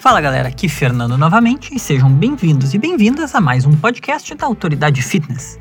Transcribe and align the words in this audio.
Fala 0.00 0.18
galera, 0.18 0.48
aqui 0.48 0.66
Fernando 0.66 1.18
novamente 1.18 1.74
e 1.74 1.78
sejam 1.78 2.10
bem-vindos 2.10 2.72
e 2.72 2.78
bem-vindas 2.78 3.34
a 3.34 3.40
mais 3.40 3.66
um 3.66 3.76
podcast 3.76 4.34
da 4.34 4.46
Autoridade 4.46 5.02
Fitness. 5.02 5.60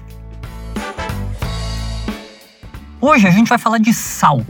Hoje 3.02 3.28
a 3.28 3.32
gente 3.32 3.50
vai 3.50 3.58
falar 3.58 3.80
de 3.80 3.94
sal. 3.94 4.42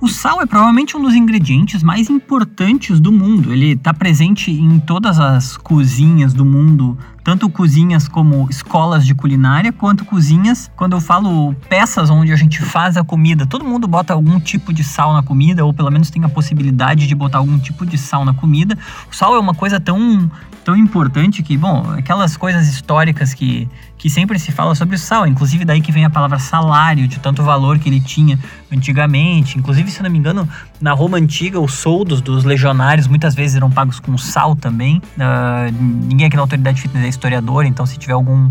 O 0.00 0.08
sal 0.08 0.40
é 0.40 0.46
provavelmente 0.46 0.96
um 0.96 1.02
dos 1.02 1.14
ingredientes 1.14 1.82
mais 1.82 2.08
importantes 2.08 2.98
do 2.98 3.12
mundo. 3.12 3.52
Ele 3.52 3.72
está 3.72 3.92
presente 3.92 4.50
em 4.50 4.80
todas 4.80 5.20
as 5.20 5.58
cozinhas 5.58 6.32
do 6.32 6.42
mundo, 6.42 6.96
tanto 7.22 7.50
cozinhas 7.50 8.08
como 8.08 8.48
escolas 8.48 9.04
de 9.04 9.14
culinária, 9.14 9.70
quanto 9.70 10.06
cozinhas, 10.06 10.70
quando 10.74 10.96
eu 10.96 11.02
falo 11.02 11.54
peças 11.68 12.08
onde 12.08 12.32
a 12.32 12.36
gente 12.36 12.62
faz 12.62 12.96
a 12.96 13.04
comida. 13.04 13.44
Todo 13.44 13.62
mundo 13.62 13.86
bota 13.86 14.14
algum 14.14 14.40
tipo 14.40 14.72
de 14.72 14.82
sal 14.82 15.12
na 15.12 15.22
comida, 15.22 15.66
ou 15.66 15.74
pelo 15.74 15.90
menos 15.90 16.08
tem 16.08 16.24
a 16.24 16.30
possibilidade 16.30 17.06
de 17.06 17.14
botar 17.14 17.36
algum 17.36 17.58
tipo 17.58 17.84
de 17.84 17.98
sal 17.98 18.24
na 18.24 18.32
comida. 18.32 18.78
O 19.12 19.14
sal 19.14 19.34
é 19.34 19.38
uma 19.38 19.54
coisa 19.54 19.78
tão 19.78 20.30
tão 20.64 20.76
importante 20.76 21.42
que, 21.42 21.56
bom, 21.56 21.90
aquelas 21.96 22.36
coisas 22.36 22.68
históricas 22.68 23.34
que, 23.34 23.68
que 24.00 24.08
sempre 24.08 24.38
se 24.38 24.50
fala 24.50 24.74
sobre 24.74 24.96
o 24.96 24.98
sal, 24.98 25.26
inclusive 25.26 25.62
daí 25.62 25.82
que 25.82 25.92
vem 25.92 26.06
a 26.06 26.10
palavra 26.10 26.38
salário, 26.38 27.06
de 27.06 27.20
tanto 27.20 27.42
valor 27.42 27.78
que 27.78 27.86
ele 27.86 28.00
tinha 28.00 28.38
antigamente. 28.72 29.58
Inclusive, 29.58 29.90
se 29.90 30.02
não 30.02 30.08
me 30.08 30.18
engano, 30.18 30.48
na 30.80 30.94
Roma 30.94 31.18
antiga, 31.18 31.60
os 31.60 31.74
soldos 31.74 32.22
dos 32.22 32.42
legionários 32.42 33.06
muitas 33.06 33.34
vezes 33.34 33.56
eram 33.56 33.70
pagos 33.70 34.00
com 34.00 34.16
sal 34.16 34.56
também. 34.56 35.02
Uh, 35.18 35.70
ninguém 36.08 36.26
aqui 36.26 36.34
na 36.34 36.40
Autoridade 36.40 36.80
Fitness 36.80 37.04
é 37.04 37.08
historiador, 37.08 37.66
então 37.66 37.84
se 37.84 37.98
tiver 37.98 38.14
algum 38.14 38.50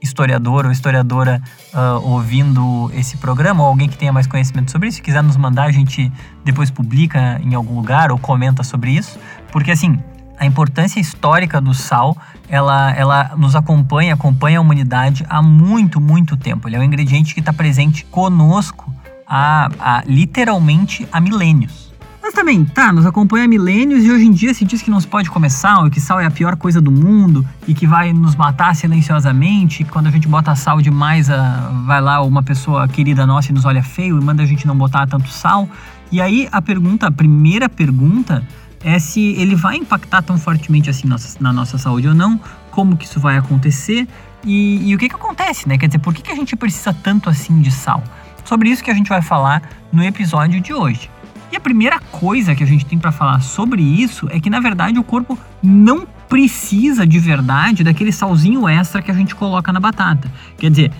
historiador 0.00 0.64
ou 0.64 0.70
historiadora 0.70 1.42
uh, 1.72 2.08
ouvindo 2.08 2.88
esse 2.94 3.16
programa, 3.16 3.64
ou 3.64 3.70
alguém 3.70 3.88
que 3.88 3.98
tenha 3.98 4.12
mais 4.12 4.28
conhecimento 4.28 4.70
sobre 4.70 4.86
isso, 4.86 4.98
se 4.98 5.02
quiser 5.02 5.24
nos 5.24 5.36
mandar, 5.36 5.64
a 5.64 5.72
gente 5.72 6.12
depois 6.44 6.70
publica 6.70 7.40
em 7.42 7.52
algum 7.56 7.74
lugar 7.74 8.12
ou 8.12 8.18
comenta 8.18 8.62
sobre 8.62 8.92
isso. 8.92 9.18
Porque 9.50 9.72
assim, 9.72 9.98
a 10.38 10.46
importância 10.46 11.00
histórica 11.00 11.60
do 11.60 11.72
sal, 11.72 12.16
ela, 12.48 12.92
ela 12.92 13.32
nos 13.36 13.54
acompanha, 13.56 14.14
acompanha 14.14 14.58
a 14.58 14.60
humanidade 14.60 15.24
há 15.28 15.42
muito, 15.42 16.00
muito 16.00 16.36
tempo. 16.36 16.68
Ele 16.68 16.76
é 16.76 16.78
um 16.78 16.82
ingrediente 16.82 17.34
que 17.34 17.40
está 17.40 17.52
presente 17.52 18.04
conosco 18.06 18.92
há, 19.26 19.68
há 19.78 20.02
literalmente 20.06 21.08
há 21.12 21.20
milênios. 21.20 21.92
Mas 22.22 22.32
também, 22.32 22.64
tá, 22.64 22.90
nos 22.90 23.04
acompanha 23.04 23.44
há 23.44 23.48
milênios 23.48 24.02
e 24.02 24.10
hoje 24.10 24.24
em 24.24 24.32
dia 24.32 24.54
se 24.54 24.64
diz 24.64 24.80
que 24.80 24.90
não 24.90 24.98
se 24.98 25.06
pode 25.06 25.28
comer 25.28 25.50
sal, 25.50 25.86
e 25.86 25.90
que 25.90 26.00
sal 26.00 26.18
é 26.18 26.24
a 26.24 26.30
pior 26.30 26.56
coisa 26.56 26.80
do 26.80 26.90
mundo 26.90 27.46
e 27.68 27.74
que 27.74 27.86
vai 27.86 28.14
nos 28.14 28.34
matar 28.34 28.74
silenciosamente. 28.74 29.82
E 29.82 29.84
quando 29.84 30.06
a 30.06 30.10
gente 30.10 30.26
bota 30.26 30.54
sal 30.56 30.80
demais, 30.80 31.28
a, 31.28 31.70
vai 31.86 32.00
lá 32.00 32.22
uma 32.22 32.42
pessoa 32.42 32.88
querida 32.88 33.26
nossa 33.26 33.50
e 33.50 33.54
nos 33.54 33.66
olha 33.66 33.82
feio 33.82 34.18
e 34.18 34.24
manda 34.24 34.42
a 34.42 34.46
gente 34.46 34.66
não 34.66 34.74
botar 34.74 35.06
tanto 35.06 35.28
sal. 35.28 35.68
E 36.10 36.18
aí 36.20 36.48
a 36.50 36.62
pergunta, 36.62 37.08
a 37.08 37.10
primeira 37.10 37.68
pergunta 37.68 38.42
é 38.84 38.98
se 38.98 39.32
ele 39.32 39.56
vai 39.56 39.76
impactar 39.76 40.22
tão 40.22 40.38
fortemente 40.38 40.90
assim 40.90 41.08
nossa, 41.08 41.36
na 41.40 41.52
nossa 41.52 41.78
saúde 41.78 42.06
ou 42.06 42.14
não, 42.14 42.38
como 42.70 42.96
que 42.96 43.06
isso 43.06 43.18
vai 43.18 43.38
acontecer 43.38 44.06
e, 44.44 44.90
e 44.90 44.94
o 44.94 44.98
que 44.98 45.08
que 45.08 45.14
acontece, 45.14 45.66
né? 45.66 45.78
Quer 45.78 45.86
dizer, 45.86 45.98
por 45.98 46.12
que, 46.12 46.22
que 46.22 46.30
a 46.30 46.34
gente 46.34 46.54
precisa 46.54 46.92
tanto 46.92 47.30
assim 47.30 47.60
de 47.60 47.70
sal? 47.70 48.04
Sobre 48.44 48.68
isso 48.68 48.84
que 48.84 48.90
a 48.90 48.94
gente 48.94 49.08
vai 49.08 49.22
falar 49.22 49.62
no 49.90 50.04
episódio 50.04 50.60
de 50.60 50.74
hoje. 50.74 51.10
E 51.50 51.56
a 51.56 51.60
primeira 51.60 51.98
coisa 51.98 52.54
que 52.54 52.62
a 52.62 52.66
gente 52.66 52.84
tem 52.84 52.98
para 52.98 53.10
falar 53.10 53.40
sobre 53.40 53.80
isso 53.80 54.28
é 54.30 54.38
que 54.38 54.50
na 54.50 54.60
verdade 54.60 54.98
o 54.98 55.04
corpo 55.04 55.38
não 55.62 56.06
precisa 56.28 57.06
de 57.06 57.18
verdade 57.18 57.84
daquele 57.84 58.12
salzinho 58.12 58.68
extra 58.68 59.00
que 59.00 59.10
a 59.10 59.14
gente 59.14 59.34
coloca 59.34 59.72
na 59.72 59.80
batata. 59.80 60.30
Quer 60.58 60.70
dizer, 60.70 60.92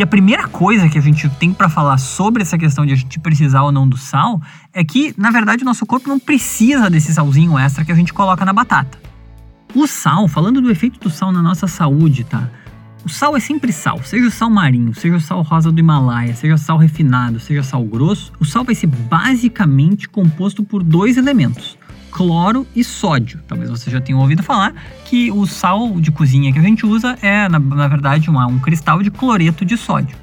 e 0.00 0.02
a 0.02 0.06
primeira 0.06 0.48
coisa 0.48 0.88
que 0.88 0.96
a 0.96 1.00
gente 1.02 1.28
tem 1.28 1.52
para 1.52 1.68
falar 1.68 1.98
sobre 1.98 2.40
essa 2.40 2.56
questão 2.56 2.86
de 2.86 2.94
a 2.94 2.96
gente 2.96 3.20
precisar 3.20 3.64
ou 3.64 3.70
não 3.70 3.86
do 3.86 3.98
sal 3.98 4.40
é 4.72 4.82
que, 4.82 5.12
na 5.14 5.30
verdade, 5.30 5.62
o 5.62 5.66
nosso 5.66 5.84
corpo 5.84 6.08
não 6.08 6.18
precisa 6.18 6.88
desse 6.88 7.12
salzinho 7.12 7.58
extra 7.58 7.84
que 7.84 7.92
a 7.92 7.94
gente 7.94 8.10
coloca 8.10 8.42
na 8.42 8.52
batata. 8.54 8.98
O 9.74 9.86
sal, 9.86 10.26
falando 10.26 10.62
do 10.62 10.70
efeito 10.70 10.98
do 10.98 11.10
sal 11.10 11.30
na 11.30 11.42
nossa 11.42 11.66
saúde, 11.66 12.24
tá? 12.24 12.48
O 13.04 13.10
sal 13.10 13.36
é 13.36 13.40
sempre 13.40 13.74
sal, 13.74 14.02
seja 14.02 14.26
o 14.26 14.30
sal 14.30 14.48
marinho, 14.48 14.94
seja 14.94 15.16
o 15.16 15.20
sal 15.20 15.42
rosa 15.42 15.70
do 15.70 15.78
Himalaia, 15.78 16.34
seja 16.34 16.56
sal 16.56 16.78
refinado, 16.78 17.38
seja 17.38 17.62
sal 17.62 17.84
grosso, 17.84 18.32
o 18.40 18.44
sal 18.46 18.64
vai 18.64 18.74
ser 18.74 18.86
basicamente 18.86 20.08
composto 20.08 20.64
por 20.64 20.82
dois 20.82 21.18
elementos: 21.18 21.76
cloro 22.10 22.66
e 22.74 22.82
sódio. 22.84 23.40
Talvez 23.46 23.70
você 23.70 23.90
já 23.90 24.00
tenha 24.00 24.18
ouvido 24.18 24.42
falar 24.42 24.74
que 25.04 25.30
o 25.30 25.46
sal 25.46 26.00
de 26.00 26.10
cozinha 26.10 26.52
que 26.52 26.58
a 26.58 26.62
gente 26.62 26.84
usa 26.84 27.16
é, 27.22 27.48
na, 27.48 27.58
na 27.58 27.88
verdade, 27.88 28.28
uma, 28.28 28.46
um 28.46 28.58
cristal 28.58 29.02
de 29.02 29.10
cloreto 29.10 29.64
de 29.64 29.76
sódio. 29.76 30.16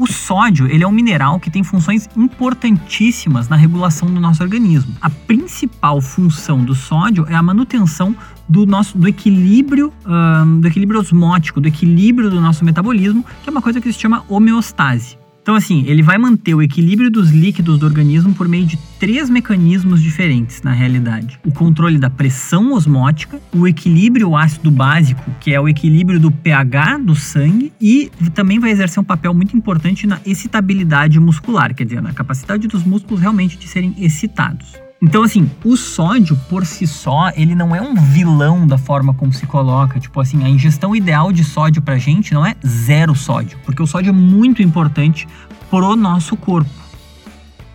O 0.00 0.06
sódio 0.06 0.66
ele 0.66 0.82
é 0.82 0.88
um 0.88 0.92
mineral 0.92 1.38
que 1.38 1.50
tem 1.50 1.62
funções 1.62 2.08
importantíssimas 2.16 3.50
na 3.50 3.56
regulação 3.56 4.08
do 4.08 4.18
nosso 4.18 4.42
organismo. 4.42 4.94
A 4.98 5.10
principal 5.10 6.00
função 6.00 6.64
do 6.64 6.74
sódio 6.74 7.26
é 7.28 7.34
a 7.34 7.42
manutenção 7.42 8.16
do 8.48 8.64
nosso 8.64 8.96
do 8.96 9.06
equilíbrio 9.06 9.92
um, 10.06 10.60
do 10.60 10.66
equilíbrio 10.66 10.98
osmótico, 10.98 11.60
do 11.60 11.68
equilíbrio 11.68 12.30
do 12.30 12.40
nosso 12.40 12.64
metabolismo, 12.64 13.22
que 13.42 13.50
é 13.50 13.52
uma 13.52 13.60
coisa 13.60 13.78
que 13.78 13.92
se 13.92 14.00
chama 14.00 14.24
homeostase. 14.26 15.19
Então, 15.42 15.54
assim, 15.54 15.84
ele 15.86 16.02
vai 16.02 16.18
manter 16.18 16.54
o 16.54 16.62
equilíbrio 16.62 17.10
dos 17.10 17.30
líquidos 17.30 17.78
do 17.78 17.86
organismo 17.86 18.34
por 18.34 18.46
meio 18.46 18.66
de 18.66 18.78
três 18.98 19.30
mecanismos 19.30 20.02
diferentes, 20.02 20.62
na 20.62 20.72
realidade: 20.72 21.40
o 21.44 21.50
controle 21.50 21.98
da 21.98 22.10
pressão 22.10 22.72
osmótica, 22.72 23.40
o 23.52 23.66
equilíbrio 23.66 24.36
ácido 24.36 24.70
básico, 24.70 25.30
que 25.40 25.52
é 25.52 25.60
o 25.60 25.68
equilíbrio 25.68 26.20
do 26.20 26.30
pH 26.30 26.98
do 26.98 27.14
sangue, 27.14 27.72
e 27.80 28.10
também 28.34 28.58
vai 28.58 28.70
exercer 28.70 29.00
um 29.00 29.04
papel 29.04 29.32
muito 29.32 29.56
importante 29.56 30.06
na 30.06 30.20
excitabilidade 30.26 31.18
muscular, 31.18 31.74
quer 31.74 31.84
dizer, 31.84 32.02
na 32.02 32.12
capacidade 32.12 32.68
dos 32.68 32.84
músculos 32.84 33.20
realmente 33.20 33.56
de 33.56 33.66
serem 33.66 33.94
excitados. 33.98 34.89
Então, 35.02 35.22
assim, 35.22 35.50
o 35.64 35.78
sódio 35.78 36.38
por 36.50 36.66
si 36.66 36.86
só, 36.86 37.30
ele 37.34 37.54
não 37.54 37.74
é 37.74 37.80
um 37.80 37.94
vilão 37.94 38.66
da 38.66 38.76
forma 38.76 39.14
como 39.14 39.32
se 39.32 39.46
coloca. 39.46 39.98
Tipo 39.98 40.20
assim, 40.20 40.44
a 40.44 40.48
ingestão 40.48 40.94
ideal 40.94 41.32
de 41.32 41.42
sódio 41.42 41.80
pra 41.80 41.96
gente 41.96 42.34
não 42.34 42.44
é 42.44 42.54
zero 42.66 43.14
sódio, 43.14 43.58
porque 43.64 43.82
o 43.82 43.86
sódio 43.86 44.10
é 44.10 44.12
muito 44.12 44.62
importante 44.62 45.26
pro 45.70 45.96
nosso 45.96 46.36
corpo. 46.36 46.68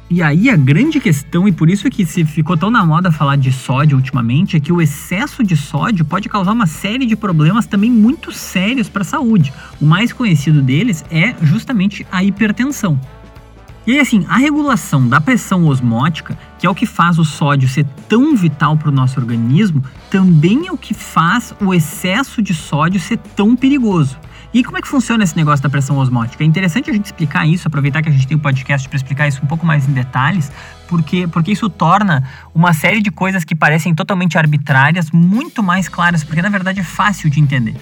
E 0.08 0.22
aí 0.22 0.52
a 0.52 0.56
grande 0.56 1.00
questão, 1.00 1.48
e 1.48 1.52
por 1.52 1.68
isso 1.68 1.90
que 1.90 2.06
se 2.06 2.24
ficou 2.24 2.56
tão 2.56 2.70
na 2.70 2.86
moda 2.86 3.12
falar 3.12 3.38
de 3.38 3.52
sódio 3.52 3.98
ultimamente, 3.98 4.56
é 4.56 4.60
que 4.60 4.72
o 4.72 4.80
excesso 4.80 5.44
de 5.44 5.58
sódio 5.58 6.06
pode 6.06 6.30
causar 6.30 6.52
uma 6.52 6.68
série 6.68 7.08
de 7.08 7.16
problemas 7.16 7.66
também 7.66 7.90
muito 7.90 8.32
sérios 8.32 8.88
para 8.88 9.02
a 9.02 9.06
saúde. 9.06 9.52
O 9.82 9.86
mais 9.86 10.14
conhecido 10.14 10.62
deles 10.62 11.04
é 11.10 11.34
justamente 11.42 12.06
a 12.12 12.24
hipertensão. 12.24 13.00
E 13.88 13.92
aí, 13.92 14.00
assim, 14.00 14.26
a 14.28 14.38
regulação 14.38 15.08
da 15.08 15.22
pressão 15.22 15.68
osmótica, 15.68 16.36
que 16.58 16.66
é 16.66 16.70
o 16.70 16.74
que 16.74 16.88
faz 16.88 17.20
o 17.20 17.26
sódio 17.26 17.70
ser 17.70 17.86
tão 18.10 18.36
vital 18.36 18.76
para 18.76 18.90
o 18.90 18.92
nosso 18.92 19.20
organismo, 19.20 19.84
também 20.10 20.68
é 20.68 20.72
o 20.72 20.78
que 20.78 20.94
faz 20.94 21.54
o 21.62 21.72
excesso 21.72 22.42
de 22.42 22.54
sódio 22.54 23.00
ser 23.00 23.18
tão 23.18 23.56
perigoso. 23.56 24.18
E 24.52 24.64
como 24.64 24.78
é 24.78 24.82
que 24.82 24.88
funciona 24.88 25.24
esse 25.24 25.36
negócio 25.36 25.62
da 25.62 25.70
pressão 25.70 25.98
osmótica? 25.98 26.44
É 26.44 26.48
interessante 26.48 26.90
a 26.90 26.94
gente 26.94 27.06
explicar 27.06 27.46
isso, 27.46 27.68
aproveitar 27.68 28.02
que 28.02 28.10
a 28.10 28.12
gente 28.12 28.26
tem 28.26 28.38
um 28.38 28.40
podcast 28.40 28.88
para 28.88 28.96
explicar 28.96 29.28
isso 29.28 29.42
um 29.44 29.48
pouco 29.48 29.66
mais 29.66 29.88
em 29.88 29.92
detalhes, 29.92 30.52
porque, 30.88 31.28
porque 31.28 31.52
isso 31.52 31.70
torna 31.70 32.24
uma 32.56 32.74
série 32.74 33.02
de 33.02 33.12
coisas 33.12 33.44
que 33.44 33.54
parecem 33.54 33.94
totalmente 33.94 34.38
arbitrárias 34.38 35.12
muito 35.12 35.62
mais 35.62 35.90
claras, 35.90 36.24
porque 36.24 36.42
na 36.42 36.50
verdade 36.50 36.80
é 36.80 36.84
fácil 36.84 37.30
de 37.30 37.40
entender. 37.40 37.76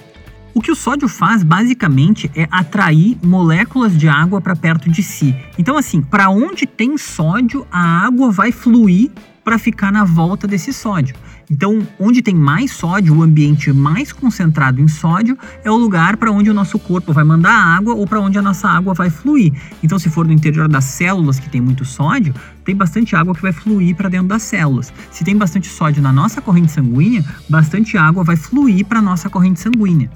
O 0.55 0.61
que 0.61 0.71
o 0.71 0.75
sódio 0.75 1.07
faz 1.07 1.41
basicamente 1.41 2.29
é 2.35 2.47
atrair 2.51 3.17
moléculas 3.23 3.97
de 3.97 4.07
água 4.07 4.39
para 4.39 4.55
perto 4.55 4.87
de 4.87 5.01
si. 5.01 5.35
Então, 5.57 5.75
assim, 5.75 5.99
para 5.99 6.29
onde 6.29 6.67
tem 6.67 6.95
sódio, 6.95 7.65
a 7.71 8.05
água 8.05 8.31
vai 8.31 8.51
fluir 8.51 9.09
para 9.43 9.57
ficar 9.57 9.91
na 9.91 10.03
volta 10.03 10.47
desse 10.47 10.71
sódio. 10.71 11.15
Então, 11.49 11.85
onde 11.99 12.21
tem 12.21 12.35
mais 12.35 12.71
sódio, 12.71 13.15
o 13.15 13.23
ambiente 13.23 13.73
mais 13.73 14.13
concentrado 14.13 14.79
em 14.79 14.87
sódio, 14.87 15.37
é 15.63 15.71
o 15.71 15.75
lugar 15.75 16.17
para 16.17 16.31
onde 16.31 16.51
o 16.51 16.53
nosso 16.53 16.77
corpo 16.77 17.11
vai 17.11 17.23
mandar 17.23 17.51
água 17.51 17.95
ou 17.95 18.05
para 18.05 18.21
onde 18.21 18.37
a 18.37 18.41
nossa 18.41 18.69
água 18.69 18.93
vai 18.93 19.09
fluir. 19.09 19.51
Então, 19.81 19.97
se 19.97 20.07
for 20.09 20.25
no 20.25 20.33
interior 20.33 20.67
das 20.67 20.85
células 20.85 21.39
que 21.39 21.49
tem 21.49 21.61
muito 21.61 21.83
sódio, 21.83 22.33
tem 22.63 22.75
bastante 22.75 23.15
água 23.15 23.33
que 23.33 23.41
vai 23.41 23.51
fluir 23.51 23.95
para 23.95 24.07
dentro 24.07 24.27
das 24.27 24.43
células. 24.43 24.93
Se 25.11 25.23
tem 25.23 25.35
bastante 25.35 25.67
sódio 25.67 26.01
na 26.01 26.13
nossa 26.13 26.41
corrente 26.41 26.71
sanguínea, 26.71 27.25
bastante 27.49 27.97
água 27.97 28.23
vai 28.23 28.35
fluir 28.35 28.85
para 28.85 29.01
nossa 29.01 29.31
corrente 29.31 29.59
sanguínea. 29.59 30.11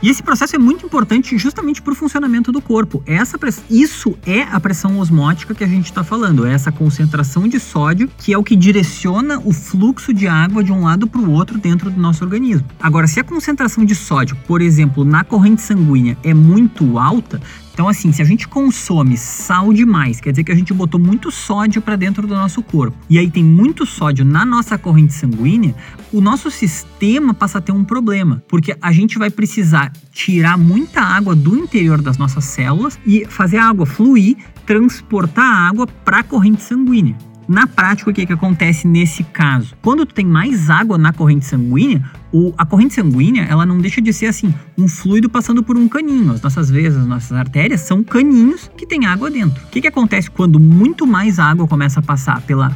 E 0.00 0.08
esse 0.08 0.22
processo 0.22 0.54
é 0.54 0.58
muito 0.58 0.86
importante 0.86 1.36
justamente 1.36 1.82
para 1.82 1.92
o 1.92 1.96
funcionamento 1.96 2.52
do 2.52 2.60
corpo. 2.60 3.02
Essa 3.04 3.38
isso 3.68 4.16
é 4.26 4.42
a 4.42 4.60
pressão 4.60 4.98
osmótica 4.98 5.54
que 5.54 5.64
a 5.64 5.66
gente 5.66 5.86
está 5.86 6.04
falando, 6.04 6.46
é 6.46 6.52
essa 6.52 6.70
concentração 6.70 7.48
de 7.48 7.58
sódio 7.58 8.10
que 8.18 8.32
é 8.32 8.38
o 8.38 8.42
que 8.42 8.54
direciona 8.54 9.40
o 9.44 9.52
fluxo 9.52 10.12
de 10.12 10.28
água 10.28 10.62
de 10.62 10.72
um 10.72 10.84
lado 10.84 11.06
para 11.06 11.20
o 11.20 11.30
outro 11.30 11.58
dentro 11.58 11.90
do 11.90 12.00
nosso 12.00 12.24
organismo. 12.24 12.66
Agora, 12.80 13.06
se 13.06 13.18
a 13.18 13.24
concentração 13.24 13.84
de 13.84 13.94
sódio, 13.94 14.36
por 14.46 14.60
exemplo, 14.60 15.04
na 15.04 15.24
corrente 15.24 15.62
sanguínea 15.62 16.16
é 16.22 16.34
muito 16.34 16.98
alta, 16.98 17.40
então, 17.78 17.86
assim, 17.86 18.10
se 18.10 18.20
a 18.20 18.24
gente 18.24 18.48
consome 18.48 19.16
sal 19.16 19.72
demais, 19.72 20.20
quer 20.20 20.32
dizer 20.32 20.42
que 20.42 20.50
a 20.50 20.54
gente 20.56 20.74
botou 20.74 20.98
muito 20.98 21.30
sódio 21.30 21.80
para 21.80 21.94
dentro 21.94 22.26
do 22.26 22.34
nosso 22.34 22.60
corpo, 22.60 22.98
e 23.08 23.16
aí 23.20 23.30
tem 23.30 23.44
muito 23.44 23.86
sódio 23.86 24.24
na 24.24 24.44
nossa 24.44 24.76
corrente 24.76 25.14
sanguínea, 25.14 25.72
o 26.12 26.20
nosso 26.20 26.50
sistema 26.50 27.32
passa 27.32 27.58
a 27.58 27.60
ter 27.60 27.70
um 27.70 27.84
problema, 27.84 28.42
porque 28.48 28.76
a 28.82 28.90
gente 28.90 29.16
vai 29.16 29.30
precisar 29.30 29.92
tirar 30.10 30.58
muita 30.58 31.00
água 31.00 31.36
do 31.36 31.56
interior 31.56 32.02
das 32.02 32.18
nossas 32.18 32.46
células 32.46 32.98
e 33.06 33.24
fazer 33.26 33.58
a 33.58 33.68
água 33.68 33.86
fluir, 33.86 34.36
transportar 34.66 35.44
a 35.44 35.68
água 35.68 35.86
para 35.86 36.18
a 36.18 36.24
corrente 36.24 36.62
sanguínea. 36.62 37.27
Na 37.48 37.66
prática, 37.66 38.10
o 38.10 38.12
que, 38.12 38.26
que 38.26 38.32
acontece 38.34 38.86
nesse 38.86 39.24
caso? 39.24 39.74
Quando 39.80 40.04
tu 40.04 40.12
tem 40.12 40.26
mais 40.26 40.68
água 40.68 40.98
na 40.98 41.14
corrente 41.14 41.46
sanguínea, 41.46 42.04
o, 42.30 42.52
a 42.58 42.66
corrente 42.66 42.92
sanguínea 42.92 43.44
ela 43.44 43.64
não 43.64 43.78
deixa 43.78 44.02
de 44.02 44.12
ser 44.12 44.26
assim 44.26 44.52
um 44.76 44.86
fluido 44.86 45.30
passando 45.30 45.62
por 45.62 45.74
um 45.78 45.88
caninho. 45.88 46.30
As 46.32 46.42
nossas 46.42 46.68
veias, 46.68 46.94
as 46.94 47.06
nossas 47.06 47.32
artérias 47.32 47.80
são 47.80 48.04
caninhos 48.04 48.70
que 48.76 48.86
tem 48.86 49.06
água 49.06 49.30
dentro. 49.30 49.64
O 49.64 49.68
que, 49.68 49.80
que 49.80 49.88
acontece 49.88 50.30
quando 50.30 50.60
muito 50.60 51.06
mais 51.06 51.38
água 51.38 51.66
começa 51.66 52.00
a 52.00 52.02
passar 52.02 52.42
pela, 52.42 52.70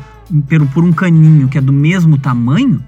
por, 0.49 0.67
por 0.69 0.85
um 0.85 0.93
caninho 0.93 1.49
que 1.49 1.59
é 1.59 1.61
do 1.61 1.73
mesmo 1.73 2.17
tamanho? 2.17 2.83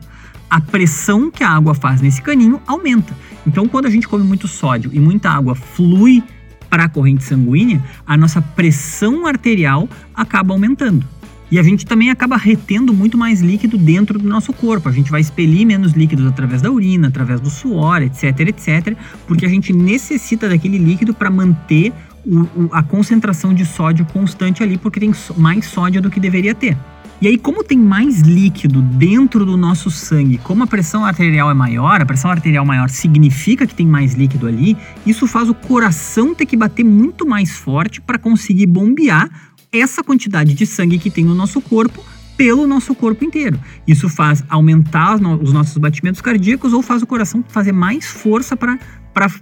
A 0.49 0.63
pressão 0.63 1.31
que 1.31 1.45
a 1.45 1.51
água 1.51 1.75
faz 1.75 2.01
nesse 2.01 2.23
caninho 2.23 2.63
aumenta. 2.67 3.13
Então, 3.47 3.69
quando 3.69 3.85
a 3.85 3.91
gente 3.91 4.09
come 4.09 4.25
muito 4.25 4.49
sódio 4.49 4.91
e 4.95 4.99
muita 4.99 5.29
água 5.29 5.55
flui 5.55 6.23
para 6.71 6.85
a 6.85 6.89
corrente 6.89 7.25
sanguínea, 7.25 7.85
a 8.07 8.17
nossa 8.17 8.41
pressão 8.41 9.27
arterial 9.27 9.87
acaba 10.15 10.55
aumentando. 10.55 11.07
E 11.55 11.59
a 11.61 11.63
gente 11.63 11.87
também 11.87 12.11
acaba 12.11 12.37
retendo 12.37 12.93
muito 12.93 13.17
mais 13.17 13.41
líquido 13.41 13.79
dentro 13.79 14.19
do 14.19 14.29
nosso 14.29 14.53
corpo. 14.53 14.89
A 14.89 14.93
gente 14.93 15.09
vai 15.09 15.21
expelir 15.21 15.65
menos 15.65 15.93
líquidos 15.93 16.27
através 16.27 16.61
da 16.61 16.69
urina, 16.69 17.07
através 17.07 17.41
do 17.41 17.49
suor, 17.49 18.03
etc, 18.03 18.41
etc, 18.41 18.97
porque 19.25 19.47
a 19.47 19.49
gente 19.49 19.73
necessita 19.73 20.49
daquele 20.49 20.79
líquido 20.79 21.15
para 21.15 21.31
manter 21.31 21.93
o, 22.27 22.41
o, 22.41 22.69
a 22.73 22.83
concentração 22.83 23.55
de 23.55 23.65
sódio 23.65 24.05
constante 24.07 24.65
ali, 24.65 24.77
porque 24.77 24.99
tem 24.99 25.13
mais 25.37 25.67
sódio 25.67 26.03
do 26.03 26.11
que 26.11 26.19
deveria 26.19 26.57
ter. 26.57 26.77
E 27.23 27.29
aí, 27.29 27.39
como 27.39 27.63
tem 27.63 27.79
mais 27.79 28.21
líquido 28.21 28.83
dentro 28.83 29.47
do 29.47 29.57
nosso 29.57 29.93
sangue, 29.93 30.39
como 30.39 30.65
a 30.65 30.67
pressão 30.67 31.05
arterial 31.05 31.49
é 31.53 31.55
maior, 31.55 32.03
a 32.03 32.05
pressão 32.05 32.33
arterial 32.33 32.67
maior 32.67 32.91
significa 32.91 33.65
que 33.65 33.77
tem 33.77 33.87
mais 33.87 34.15
líquido 34.15 34.49
ali, 34.49 34.77
isso 35.07 35.25
faz 35.29 35.49
o 35.49 35.55
coração 35.55 36.35
ter 36.35 36.47
que 36.47 36.57
bater 36.57 36.85
muito 36.85 37.25
mais 37.25 37.53
forte 37.53 38.01
para 38.01 38.19
conseguir 38.19 38.67
bombear 38.67 39.54
essa 39.75 40.03
quantidade 40.03 40.55
de 40.55 40.65
sangue 40.65 40.99
que 40.99 41.11
tem 41.11 41.25
no 41.25 41.35
nosso 41.35 41.61
corpo 41.61 42.05
pelo 42.37 42.67
nosso 42.67 42.95
corpo 42.95 43.25
inteiro. 43.25 43.61
Isso 43.87 44.09
faz 44.09 44.43
aumentar 44.49 45.17
os 45.17 45.53
nossos 45.53 45.79
batimentos 45.79 46.21
cardíacos 46.21 46.73
ou 46.73 46.83
faz 46.83 47.03
o 47.03 47.07
coração 47.07 47.45
fazer 47.49 47.73
mais 47.73 48.07
força 48.07 48.57
para 48.57 48.79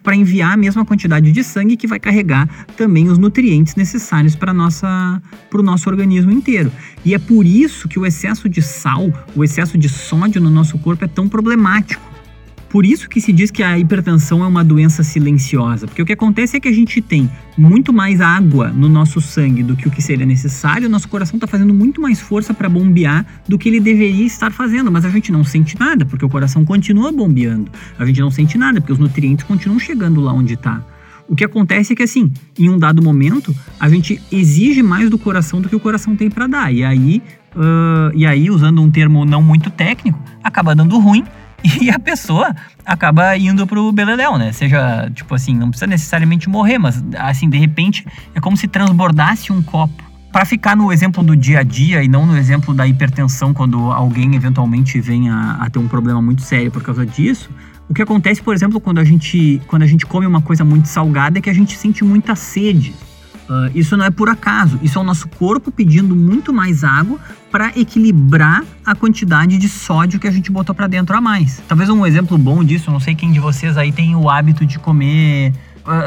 para 0.02 0.14
enviar 0.14 0.52
a 0.52 0.56
mesma 0.58 0.84
quantidade 0.84 1.32
de 1.32 1.43
sangue 1.43 1.79
que 1.79 1.87
vai 1.87 1.99
carregar 1.99 2.46
também 2.76 3.08
os 3.08 3.17
nutrientes 3.17 3.75
necessários 3.75 4.37
para 4.37 4.52
o 4.52 5.62
nosso 5.62 5.88
organismo 5.88 6.31
inteiro. 6.31 6.70
E 7.02 7.14
é 7.14 7.19
por 7.19 7.46
isso 7.46 7.88
que 7.88 7.99
o 7.99 8.05
excesso 8.05 8.50
de 8.50 8.61
sal, 8.61 9.11
o 9.34 9.43
excesso 9.43 9.79
de 9.79 9.88
sódio 9.88 10.43
no 10.43 10.50
nosso 10.50 10.76
corpo 10.76 11.06
é 11.06 11.08
tão 11.08 11.26
problemático. 11.26 12.12
Por 12.72 12.86
isso 12.86 13.06
que 13.06 13.20
se 13.20 13.34
diz 13.34 13.50
que 13.50 13.62
a 13.62 13.78
hipertensão 13.78 14.42
é 14.42 14.46
uma 14.46 14.64
doença 14.64 15.02
silenciosa, 15.02 15.86
porque 15.86 16.00
o 16.00 16.06
que 16.06 16.14
acontece 16.14 16.56
é 16.56 16.60
que 16.60 16.69
a 16.69 16.72
gente 16.72 17.02
tem 17.02 17.30
muito 17.56 17.92
mais 17.92 18.19
água 18.19 18.70
no 18.70 18.88
nosso 18.88 19.20
sangue 19.20 19.62
do 19.62 19.76
que 19.76 19.86
o 19.86 19.90
que 19.90 20.00
seria 20.00 20.24
necessário, 20.24 20.88
nosso 20.88 21.06
coração 21.06 21.36
está 21.36 21.46
fazendo 21.46 21.74
muito 21.74 22.00
mais 22.00 22.19
força 22.19 22.54
para 22.54 22.70
bombear 22.70 23.26
do 23.46 23.58
que 23.58 23.69
ele 23.69 23.78
deveria 23.78 24.24
estar 24.24 24.50
fazendo, 24.52 24.90
mas 24.90 25.04
a 25.04 25.10
gente 25.10 25.30
não 25.30 25.44
sente 25.44 25.78
nada, 25.78 26.06
porque 26.06 26.24
o 26.24 26.30
coração 26.30 26.64
continua 26.64 27.12
bombeando. 27.12 27.70
A 27.98 28.06
gente 28.06 28.22
não 28.22 28.30
sente 28.30 28.56
nada, 28.56 28.80
porque 28.80 28.94
os 28.94 28.98
nutrientes 28.98 29.44
continuam 29.44 29.78
chegando 29.78 30.22
lá 30.22 30.32
onde 30.32 30.54
está. 30.54 30.82
O 31.28 31.36
que 31.36 31.44
acontece 31.44 31.92
é 31.92 31.96
que, 31.96 32.02
assim, 32.02 32.32
em 32.58 32.70
um 32.70 32.78
dado 32.78 33.02
momento, 33.02 33.54
a 33.78 33.86
gente 33.90 34.19
exige 34.32 34.82
mais 34.82 35.10
do 35.10 35.19
coração 35.19 35.60
do 35.60 35.69
que 35.69 35.76
o 35.76 35.80
coração 35.80 36.16
tem 36.16 36.30
para 36.30 36.46
dar. 36.46 36.72
E 36.72 36.82
aí, 36.82 37.22
uh, 37.54 38.16
e 38.16 38.24
aí, 38.24 38.50
usando 38.50 38.80
um 38.80 38.90
termo 38.90 39.26
não 39.26 39.42
muito 39.42 39.69
técnico, 39.69 40.19
acaba 40.42 40.74
dando 40.74 40.98
ruim 40.98 41.22
e 41.81 41.91
a 41.91 41.99
pessoa 41.99 42.55
acaba 42.85 43.37
indo 43.37 43.67
pro 43.67 43.93
beleléu, 43.93 44.37
né? 44.37 44.53
Seja, 44.53 45.11
tipo 45.14 45.35
assim, 45.35 45.55
não 45.55 45.70
precisa 45.70 45.87
necessariamente 45.87 46.49
morrer, 46.49 46.79
mas 46.79 47.03
assim, 47.19 47.49
de 47.49 47.59
repente, 47.59 48.06
é 48.35 48.41
como 48.41 48.56
se 48.56 48.69
transbordasse 48.69 49.53
um 49.53 49.62
copo. 49.62 50.03
Para 50.32 50.47
ficar 50.47 50.75
no 50.75 50.91
exemplo 50.91 51.23
do 51.23 51.37
dia 51.37 51.61
a 51.61 51.62
dia 51.62 52.03
e 52.03 52.09
não 52.09 52.25
no 52.25 52.37
exemplo 52.37 52.73
da 52.73 52.87
hipertensão, 52.87 53.53
quando 53.53 53.93
alguém 53.93 54.35
eventualmente 54.35 54.99
vem 54.99 55.29
a, 55.29 55.69
ter 55.70 55.79
um 55.79 55.87
problema 55.87 56.23
muito 56.23 56.41
sério 56.41 56.70
por 56.70 56.82
causa 56.82 57.05
disso, 57.05 57.50
o 57.88 57.93
que 57.93 58.00
acontece, 58.00 58.43
por 58.43 58.55
exemplo, 58.55 58.81
quando 58.81 58.99
a 58.99 59.05
gente, 59.05 59.61
quando 59.67 59.82
a 59.82 59.87
gente 59.87 60.06
come 60.06 60.26
uma 60.26 60.41
coisa 60.41 60.65
muito 60.65 60.88
salgada 60.88 61.38
é 61.38 61.43
que 61.43 61.50
a 61.50 61.53
gente 61.53 61.76
sente 61.76 62.03
muita 62.03 62.35
sede. 62.35 62.94
Uh, 63.52 63.70
isso 63.75 63.99
não 63.99 64.06
é 64.06 64.10
por 64.10 64.31
acaso, 64.31 64.81
isso 64.82 64.99
é 64.99 65.02
o 65.02 65.04
nosso 65.04 65.28
corpo 65.28 65.70
pedindo 65.70 66.16
muito 66.16 66.54
mais 66.54 66.82
água 66.82 67.20
para 67.50 67.69
equilibrar 67.78 68.64
a 68.84 68.94
quantidade 68.94 69.58
de 69.58 69.69
sódio 69.69 70.19
que 70.19 70.26
a 70.26 70.31
gente 70.31 70.50
botou 70.50 70.75
para 70.75 70.87
dentro 70.87 71.14
a 71.14 71.20
mais. 71.20 71.62
Talvez 71.69 71.90
um 71.90 72.06
exemplo 72.06 72.38
bom 72.38 72.64
disso, 72.64 72.90
não 72.90 72.99
sei 72.99 73.14
quem 73.14 73.31
de 73.31 73.38
vocês 73.38 73.76
aí 73.76 73.93
tem 73.93 74.16
o 74.16 74.31
hábito 74.31 74.64
de 74.64 74.78
comer 74.78 75.52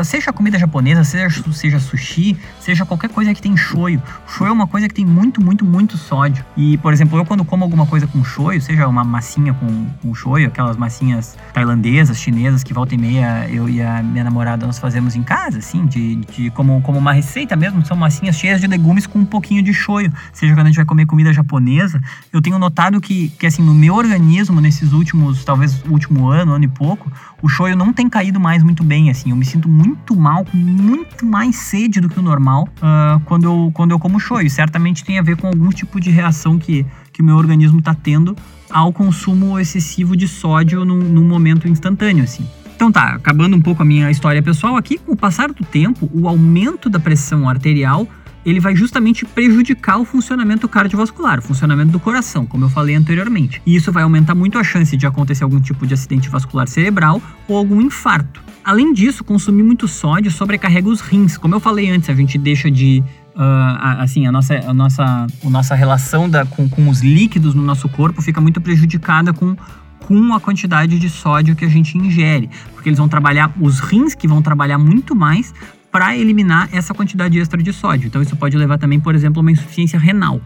seja 0.04 0.32
comida 0.32 0.58
japonesa, 0.58 1.04
seja, 1.04 1.44
seja 1.52 1.80
sushi, 1.80 2.38
seja 2.60 2.86
qualquer 2.86 3.10
coisa 3.10 3.34
que 3.34 3.42
tem 3.42 3.56
shoyu. 3.58 4.02
Shoyu 4.28 4.50
é 4.50 4.54
uma 4.54 4.68
coisa 4.68 4.88
que 4.88 4.94
tem 4.94 5.06
muito, 5.06 5.44
muito, 5.44 5.66
muito 5.66 5.98
sódio. 5.98 6.44
E, 6.56 6.78
por 6.78 6.94
exemplo, 6.94 7.18
eu 7.18 7.26
quando 7.26 7.44
como 7.44 7.64
alguma 7.64 7.86
coisa 7.86 8.08
com 8.08 8.24
shoyu, 8.24 8.62
seja 8.62 8.88
uma 8.88 9.04
massinha 9.04 9.54
com, 9.54 9.88
com 10.02 10.14
shoyu, 10.14 10.48
aquelas 10.48 10.78
massinhas 10.78 11.38
tailandesas, 11.54 12.18
chinesas, 12.18 12.64
que 12.64 12.74
volta 12.74 12.96
e 12.96 12.98
meia 12.98 13.48
eu 13.50 13.70
e 13.70 13.82
a 13.82 14.02
minha 14.02 14.24
namorada 14.24 14.66
nós 14.66 14.80
fazemos 14.80 15.16
em 15.16 15.24
casa, 15.24 15.60
assim, 15.60 15.86
de, 15.86 16.16
de 16.16 16.50
como, 16.52 16.82
como 16.82 16.98
uma 16.98 17.14
receita 17.14 17.56
mesmo, 17.56 17.86
são 17.86 17.98
massinhas 17.98 18.36
cheias 18.36 18.62
de 18.62 18.68
legumes 18.68 19.06
com 19.06 19.20
um 19.20 19.26
pouquinho 19.26 19.62
de 19.62 19.74
shoyu. 19.74 20.12
Seja 20.34 20.54
quando 20.54 20.68
a 20.68 20.70
gente 20.70 20.78
vai 20.78 20.86
comer 20.86 21.06
comida 21.06 21.34
japonesa, 21.34 22.00
eu 22.32 22.42
tenho 22.42 22.58
notado 22.58 23.00
que, 23.02 23.30
que 23.38 23.46
assim, 23.46 23.64
no 23.64 23.74
meu 23.74 23.96
organismo, 23.96 24.62
nesses 24.62 24.94
últimos, 24.94 25.44
talvez 25.44 25.84
último 25.86 26.28
ano, 26.30 26.54
ano 26.54 26.66
e 26.66 26.68
pouco, 26.68 27.12
o 27.42 27.50
shoyu 27.50 27.76
não 27.76 27.94
tem 27.94 28.10
caído 28.10 28.40
mais 28.40 28.64
muito 28.64 28.84
bem, 28.84 29.10
assim. 29.10 29.30
Eu 29.30 29.36
me 29.36 29.46
sinto 29.46 29.65
muito 29.68 30.16
mal, 30.16 30.46
com 30.46 30.58
muito 30.58 31.26
mais 31.26 31.56
sede 31.56 32.00
do 32.00 32.10
que 32.10 32.20
o 32.20 32.22
normal 32.22 32.68
uh, 32.78 33.20
quando, 33.26 33.46
eu, 33.46 33.72
quando 33.74 33.92
eu 33.92 34.00
como 34.00 34.20
shoyu. 34.20 34.50
Certamente 34.50 35.04
tem 35.04 35.20
a 35.20 35.22
ver 35.22 35.38
com 35.38 35.48
algum 35.48 35.70
tipo 35.70 36.00
de 36.00 36.10
reação 36.10 36.58
que, 36.58 36.86
que 37.12 37.22
o 37.22 37.26
meu 37.26 37.36
organismo 37.36 37.80
está 37.80 37.94
tendo 37.94 38.36
ao 38.70 38.92
consumo 38.92 39.60
excessivo 39.60 40.16
de 40.16 40.28
sódio 40.28 40.84
num, 40.84 40.98
num 40.98 41.24
momento 41.24 41.68
instantâneo, 41.68 42.24
assim. 42.24 42.48
Então 42.76 42.92
tá, 42.92 43.16
acabando 43.16 43.56
um 43.56 43.62
pouco 43.62 43.82
a 43.82 43.86
minha 43.86 44.12
história 44.12 44.44
pessoal 44.44 44.76
aqui, 44.76 44.98
com 44.98 45.14
o 45.14 45.16
passar 45.16 45.48
do 45.50 45.64
tempo, 45.64 46.10
o 46.14 46.28
aumento 46.28 46.90
da 46.90 47.00
pressão 47.00 47.48
arterial 47.48 48.08
ele 48.46 48.60
vai 48.60 48.76
justamente 48.76 49.26
prejudicar 49.26 49.98
o 49.98 50.06
funcionamento 50.06 50.70
cardiovascular, 50.70 51.40
o 51.40 51.42
funcionamento 51.42 51.92
do 51.92 52.00
coração, 52.00 52.46
como 52.46 52.66
eu 52.66 52.70
falei 52.70 52.96
anteriormente. 52.96 53.62
E 53.66 53.76
isso 53.76 53.92
vai 53.92 54.04
aumentar 54.04 54.36
muito 54.36 54.60
a 54.60 54.64
chance 54.64 54.96
de 54.96 55.08
acontecer 55.08 55.44
algum 55.44 55.60
tipo 55.60 55.88
de 55.88 55.96
acidente 55.96 56.30
vascular 56.30 56.68
cerebral 56.68 57.22
ou 57.48 57.58
algum 57.58 57.82
infarto. 57.82 58.44
Além 58.64 58.94
disso, 58.94 59.24
consumir 59.24 59.64
muito 59.64 59.88
sódio 59.88 60.32
sobrecarrega 60.32 60.88
os 60.88 61.02
rins. 61.02 61.38
Como 61.38 61.56
eu 61.56 61.60
falei 61.60 61.90
antes, 61.90 62.10
a 62.10 62.14
gente 62.14 62.38
deixa 62.38 62.70
de 62.70 63.04
Uh, 63.36 64.00
assim, 64.00 64.26
a 64.26 64.32
nossa, 64.32 64.56
a 64.66 64.74
nossa, 64.74 65.04
a 65.04 65.50
nossa 65.50 65.76
relação 65.76 66.30
da, 66.30 66.46
com, 66.46 66.70
com 66.70 66.88
os 66.88 67.02
líquidos 67.02 67.54
no 67.54 67.62
nosso 67.62 67.90
corpo 67.90 68.22
fica 68.22 68.40
muito 68.40 68.62
prejudicada 68.62 69.34
com, 69.34 69.58
com 70.00 70.34
a 70.34 70.40
quantidade 70.40 70.98
de 70.98 71.10
sódio 71.10 71.54
que 71.54 71.66
a 71.66 71.68
gente 71.68 71.98
ingere, 71.98 72.50
porque 72.74 72.88
eles 72.88 72.98
vão 72.98 73.10
trabalhar, 73.10 73.54
os 73.60 73.82
rins 73.82 74.16
que 74.16 74.26
vão 74.26 74.42
trabalhar 74.42 74.78
muito 74.78 75.14
mais 75.14 75.54
para 75.96 76.14
eliminar 76.14 76.68
essa 76.74 76.94
quantidade 76.94 77.40
extra 77.40 77.64
de 77.64 77.72
sódio. 77.72 78.08
Então 78.08 78.22
isso 78.22 78.36
pode 78.36 78.58
levar 78.58 78.78
também, 78.78 79.00
por 79.00 79.16
exemplo, 79.16 79.40
a 79.40 79.42
uma 79.42 79.52
insuficiência 79.52 79.98
renal. 79.98 80.42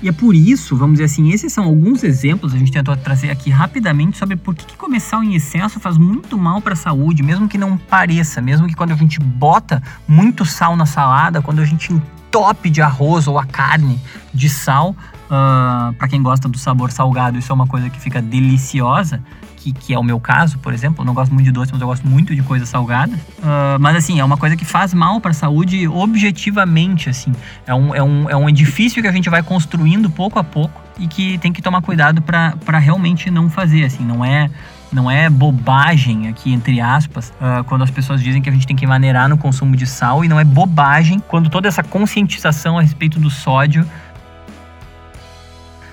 E 0.00 0.08
é 0.08 0.12
por 0.12 0.32
isso, 0.32 0.76
vamos 0.76 0.92
dizer 0.92 1.06
assim, 1.06 1.28
esses 1.32 1.52
são 1.52 1.64
alguns 1.64 2.04
exemplos, 2.04 2.54
a 2.54 2.56
gente 2.56 2.70
tentou 2.70 2.96
trazer 2.96 3.32
aqui 3.32 3.50
rapidamente 3.50 4.16
sobre 4.16 4.36
por 4.36 4.54
que, 4.54 4.64
que 4.64 4.76
comer 4.76 5.00
sal 5.00 5.24
em 5.24 5.34
excesso 5.34 5.80
faz 5.80 5.98
muito 5.98 6.38
mal 6.38 6.60
para 6.60 6.74
a 6.74 6.76
saúde, 6.76 7.20
mesmo 7.20 7.48
que 7.48 7.58
não 7.58 7.76
pareça, 7.76 8.40
mesmo 8.40 8.68
que 8.68 8.74
quando 8.76 8.92
a 8.92 8.94
gente 8.94 9.18
bota 9.18 9.82
muito 10.06 10.44
sal 10.44 10.76
na 10.76 10.86
salada, 10.86 11.42
quando 11.42 11.58
a 11.58 11.64
gente 11.64 11.92
entope 11.92 12.70
de 12.70 12.80
arroz 12.80 13.26
ou 13.26 13.40
a 13.40 13.44
carne 13.44 14.00
de 14.32 14.48
sal, 14.48 14.90
uh, 14.90 14.96
ah, 15.32 15.94
para 15.98 16.06
quem 16.06 16.22
gosta 16.22 16.48
do 16.48 16.58
sabor 16.58 16.92
salgado, 16.92 17.36
isso 17.36 17.50
é 17.50 17.54
uma 17.56 17.66
coisa 17.66 17.90
que 17.90 17.98
fica 17.98 18.22
deliciosa 18.22 19.20
que, 19.60 19.72
que 19.72 19.94
é 19.94 19.98
o 19.98 20.02
meu 20.02 20.18
caso, 20.18 20.58
por 20.58 20.72
exemplo. 20.72 21.02
Eu 21.02 21.06
não 21.06 21.14
gosto 21.14 21.32
muito 21.32 21.44
de 21.44 21.52
doce, 21.52 21.70
mas 21.72 21.80
eu 21.80 21.86
gosto 21.86 22.06
muito 22.06 22.34
de 22.34 22.42
coisa 22.42 22.64
salgada. 22.64 23.14
Uh, 23.38 23.78
mas 23.78 23.96
assim, 23.96 24.18
é 24.18 24.24
uma 24.24 24.36
coisa 24.36 24.56
que 24.56 24.64
faz 24.64 24.94
mal 24.94 25.20
para 25.20 25.30
a 25.30 25.34
saúde 25.34 25.86
objetivamente, 25.86 27.10
assim. 27.10 27.32
É 27.66 27.74
um, 27.74 27.94
é, 27.94 28.02
um, 28.02 28.30
é 28.30 28.36
um 28.36 28.48
edifício 28.48 29.02
que 29.02 29.08
a 29.08 29.12
gente 29.12 29.28
vai 29.28 29.42
construindo 29.42 30.10
pouco 30.10 30.38
a 30.38 30.44
pouco 30.44 30.80
e 30.98 31.06
que 31.06 31.38
tem 31.38 31.52
que 31.52 31.60
tomar 31.60 31.82
cuidado 31.82 32.22
para 32.22 32.78
realmente 32.78 33.30
não 33.30 33.50
fazer, 33.50 33.84
assim. 33.84 34.04
Não 34.04 34.24
é 34.24 34.50
não 34.92 35.08
é 35.08 35.30
bobagem 35.30 36.26
aqui, 36.26 36.52
entre 36.52 36.80
aspas, 36.80 37.32
uh, 37.40 37.62
quando 37.62 37.84
as 37.84 37.92
pessoas 37.92 38.20
dizem 38.20 38.42
que 38.42 38.48
a 38.48 38.52
gente 38.52 38.66
tem 38.66 38.74
que 38.74 38.84
maneirar 38.84 39.28
no 39.28 39.38
consumo 39.38 39.76
de 39.76 39.86
sal, 39.86 40.24
e 40.24 40.28
não 40.28 40.40
é 40.40 40.42
bobagem 40.42 41.22
quando 41.28 41.48
toda 41.48 41.68
essa 41.68 41.80
conscientização 41.80 42.76
a 42.76 42.82
respeito 42.82 43.20
do 43.20 43.30
sódio 43.30 43.86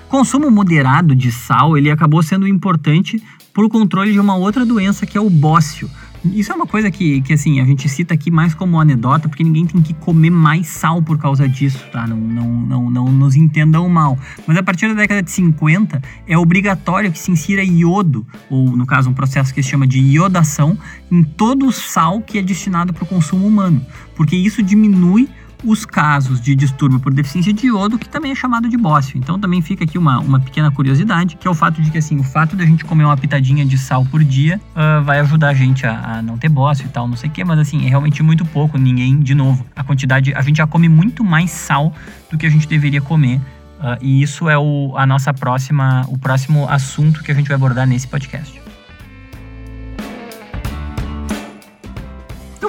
consumo 0.08 0.50
moderado 0.50 1.14
de 1.14 1.30
sal 1.30 1.76
ele 1.76 1.90
acabou 1.90 2.22
sendo 2.22 2.48
importante 2.48 3.22
o 3.64 3.68
controle 3.68 4.12
de 4.12 4.20
uma 4.20 4.36
outra 4.36 4.64
doença 4.64 5.06
que 5.06 5.16
é 5.16 5.20
o 5.20 5.30
bócio. 5.30 5.90
Isso 6.24 6.50
é 6.50 6.54
uma 6.54 6.66
coisa 6.66 6.90
que, 6.90 7.20
que 7.22 7.32
assim, 7.32 7.60
a 7.60 7.64
gente 7.64 7.88
cita 7.88 8.12
aqui 8.12 8.30
mais 8.30 8.54
como 8.54 8.80
anedota, 8.80 9.28
porque 9.28 9.44
ninguém 9.44 9.66
tem 9.66 9.80
que 9.80 9.94
comer 9.94 10.30
mais 10.30 10.66
sal 10.66 11.00
por 11.00 11.16
causa 11.16 11.48
disso, 11.48 11.84
tá? 11.92 12.06
Não, 12.06 12.16
não, 12.16 12.50
não, 12.66 12.90
não 12.90 13.12
nos 13.12 13.36
entendam 13.36 13.88
mal. 13.88 14.18
Mas 14.46 14.56
a 14.56 14.62
partir 14.62 14.88
da 14.88 14.94
década 14.94 15.22
de 15.22 15.30
50, 15.30 16.02
é 16.26 16.36
obrigatório 16.36 17.12
que 17.12 17.18
se 17.18 17.30
insira 17.30 17.62
iodo, 17.62 18.26
ou 18.50 18.76
no 18.76 18.84
caso 18.84 19.08
um 19.08 19.14
processo 19.14 19.54
que 19.54 19.62
se 19.62 19.68
chama 19.70 19.86
de 19.86 20.00
iodação, 20.00 20.76
em 21.10 21.22
todo 21.22 21.66
o 21.66 21.72
sal 21.72 22.20
que 22.20 22.38
é 22.38 22.42
destinado 22.42 22.92
para 22.92 23.04
o 23.04 23.06
consumo 23.06 23.46
humano, 23.46 23.84
porque 24.16 24.36
isso 24.36 24.62
diminui 24.62 25.28
os 25.64 25.84
casos 25.84 26.40
de 26.40 26.54
distúrbio 26.54 27.00
por 27.00 27.12
deficiência 27.12 27.52
de 27.52 27.66
iodo, 27.66 27.98
que 27.98 28.08
também 28.08 28.32
é 28.32 28.34
chamado 28.34 28.68
de 28.68 28.76
bócio. 28.76 29.18
Então 29.18 29.38
também 29.38 29.60
fica 29.60 29.84
aqui 29.84 29.98
uma, 29.98 30.18
uma 30.20 30.40
pequena 30.40 30.70
curiosidade, 30.70 31.36
que 31.36 31.46
é 31.46 31.50
o 31.50 31.54
fato 31.54 31.82
de 31.82 31.90
que 31.90 31.98
assim, 31.98 32.18
o 32.18 32.22
fato 32.22 32.56
da 32.56 32.64
gente 32.64 32.84
comer 32.84 33.04
uma 33.04 33.16
pitadinha 33.16 33.64
de 33.64 33.76
sal 33.76 34.04
por 34.04 34.22
dia 34.22 34.60
uh, 34.70 35.02
vai 35.02 35.20
ajudar 35.20 35.48
a 35.48 35.54
gente 35.54 35.86
a, 35.86 36.18
a, 36.18 36.22
não 36.22 36.38
ter 36.38 36.48
bócio 36.48 36.86
e 36.86 36.88
tal, 36.88 37.08
não 37.08 37.16
sei 37.16 37.28
o 37.28 37.32
que, 37.32 37.44
mas 37.44 37.58
assim, 37.58 37.86
é 37.86 37.88
realmente 37.88 38.22
muito 38.22 38.44
pouco, 38.44 38.78
ninguém, 38.78 39.18
de 39.20 39.34
novo, 39.34 39.64
a 39.74 39.82
quantidade, 39.82 40.32
a 40.34 40.42
gente 40.42 40.56
já 40.58 40.66
come 40.66 40.88
muito 40.88 41.24
mais 41.24 41.50
sal 41.50 41.92
do 42.30 42.38
que 42.38 42.46
a 42.46 42.50
gente 42.50 42.68
deveria 42.68 43.00
comer. 43.00 43.40
Uh, 43.78 43.96
e 44.00 44.22
isso 44.22 44.48
é 44.48 44.58
o, 44.58 44.92
a 44.96 45.06
nossa 45.06 45.32
próxima, 45.32 46.04
o 46.08 46.18
próximo 46.18 46.68
assunto 46.68 47.22
que 47.22 47.30
a 47.30 47.34
gente 47.34 47.46
vai 47.46 47.54
abordar 47.54 47.86
nesse 47.86 48.08
podcast. 48.08 48.67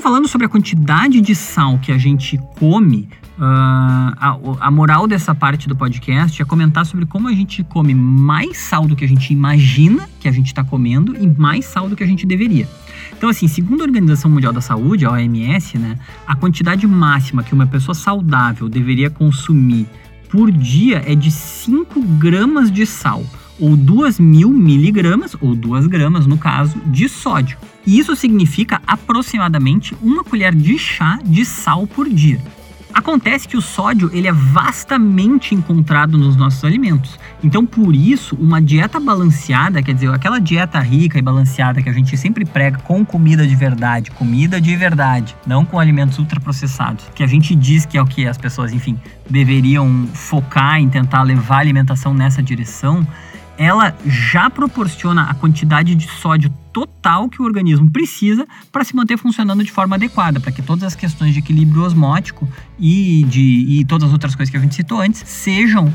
Falando 0.10 0.28
sobre 0.28 0.48
a 0.48 0.50
quantidade 0.50 1.22
de 1.22 1.36
sal 1.36 1.78
que 1.78 1.92
a 1.92 1.98
gente 2.00 2.36
come, 2.58 3.08
uh, 3.38 3.44
a, 4.18 4.40
a, 4.60 4.72
moral 4.72 5.06
dessa 5.06 5.36
parte 5.36 5.70
do 5.70 5.76
podcast 5.76 6.42
é 6.42 6.46
comentar 6.46 6.84
sobre 6.84 7.06
como 7.06 7.28
a 7.28 7.32
gente 7.32 7.64
come 7.64 7.94
mais 7.94 8.58
sal 8.58 8.88
do 8.88 8.96
que 8.96 9.06
a 9.06 9.08
gente 9.08 9.32
imagina 9.32 10.10
que 10.20 10.28
a 10.28 10.32
gente 10.32 10.48
está 10.48 10.64
comendo 10.64 11.16
e 11.16 11.28
mais 11.28 11.66
sal 11.66 11.88
do 11.88 11.96
que 11.96 12.04
a 12.04 12.08
gente 12.08 12.26
deveria. 12.26 12.68
Então, 13.16 13.30
assim, 13.30 13.48
segundo 13.48 13.82
a 13.82 13.84
Organização 13.84 14.32
Mundial 14.32 14.52
da 14.52 14.62
Saúde, 14.62 15.06
a 15.06 15.12
OMS, 15.12 15.78
né, 15.78 15.96
a 16.26 16.36
quantidade 16.36 16.88
máxima 16.88 17.44
que 17.44 17.54
uma 17.54 17.68
pessoa 17.68 17.94
saudável 17.94 18.68
deveria 18.68 19.12
consumir 19.12 19.86
por 20.28 20.52
dia 20.52 21.04
é 21.06 21.14
de 21.14 21.30
5 21.30 22.02
gramas 22.02 22.72
de 22.72 22.84
sal, 22.88 23.24
ou 23.60 23.76
2 23.76 24.20
mil 24.20 24.50
miligramas, 24.52 25.36
ou 25.40 25.56
2 25.56 25.88
gramas 25.88 26.26
no 26.26 26.38
caso, 26.38 26.80
de 26.86 27.10
sódio. 27.10 27.58
E 27.86 28.00
isso 28.00 28.16
significa 28.16 28.82
aproximadamente 28.86 29.96
uma 30.02 30.24
colher 30.24 30.54
de 30.54 30.78
chá 30.78 31.20
de 31.24 31.46
sal 31.46 31.88
por 31.88 32.08
dia. 32.08 32.40
Acontece 32.92 33.48
que 33.48 33.56
o 33.56 33.62
sódio 33.62 34.10
ele 34.12 34.28
é 34.28 34.32
vastamente 34.32 35.54
encontrado 35.54 36.18
nos 36.18 36.36
nossos 36.36 36.64
alimentos. 36.64 37.20
Então, 37.44 37.64
por 37.64 37.96
isso, 37.96 38.36
uma 38.36 38.60
dieta 38.60 39.00
balanceada, 39.00 39.82
quer 39.84 39.94
dizer, 39.94 40.10
aquela 40.10 40.40
dieta 40.40 40.80
rica 40.80 41.20
e 41.20 41.22
balanceada 41.22 41.82
que 41.84 41.90
a 41.90 41.94
gente 41.94 42.18
sempre 42.18 42.44
prega 42.46 42.80
com 42.80 43.06
comida 43.06 43.46
de 43.46 43.56
verdade, 43.56 44.10
comida 44.12 44.60
de 44.60 44.76
verdade, 44.76 45.36
não 45.46 45.64
com 45.64 45.80
alimentos 45.80 46.18
ultraprocessados, 46.18 47.06
que 47.14 47.24
a 47.24 47.28
gente 47.28 47.54
diz 47.54 47.86
que 47.86 47.98
é 47.98 48.02
o 48.02 48.06
que 48.06 48.28
as 48.28 48.38
pessoas, 48.38 48.74
enfim, 48.74 49.00
deveriam 49.30 50.08
focar 50.14 50.80
em 50.80 50.90
tentar 50.90 51.22
levar 51.22 51.58
a 51.58 51.60
alimentação 51.60 52.14
nessa 52.14 52.42
direção, 52.42 53.08
ela 53.60 53.94
já 54.06 54.50
proporciona 54.50 55.24
a 55.24 55.34
quantidade 55.34 55.94
de 55.94 56.10
sódio 56.10 56.50
total 56.72 57.28
que 57.28 57.42
o 57.42 57.46
organismo 57.46 57.92
precisa 57.92 58.48
para 58.72 58.86
se 58.86 58.96
manter 58.96 59.18
funcionando 59.18 59.62
de 59.66 59.72
forma 59.72 59.98
adequada, 59.98 60.40
para 60.40 60.50
que 60.50 60.62
todas 60.62 60.86
as 60.86 60.96
questões 60.96 61.34
de 61.34 61.40
equilíbrio 61.40 61.84
osmótico 61.84 62.48
e 62.80 63.26
de 63.26 63.42
e 63.42 63.86
todas 63.86 64.08
as 64.08 64.14
outras 64.14 64.34
coisas 64.34 64.50
que 64.50 64.56
a 64.56 64.62
gente 64.62 64.76
citou 64.76 65.02
antes 65.02 65.22
sejam, 65.28 65.94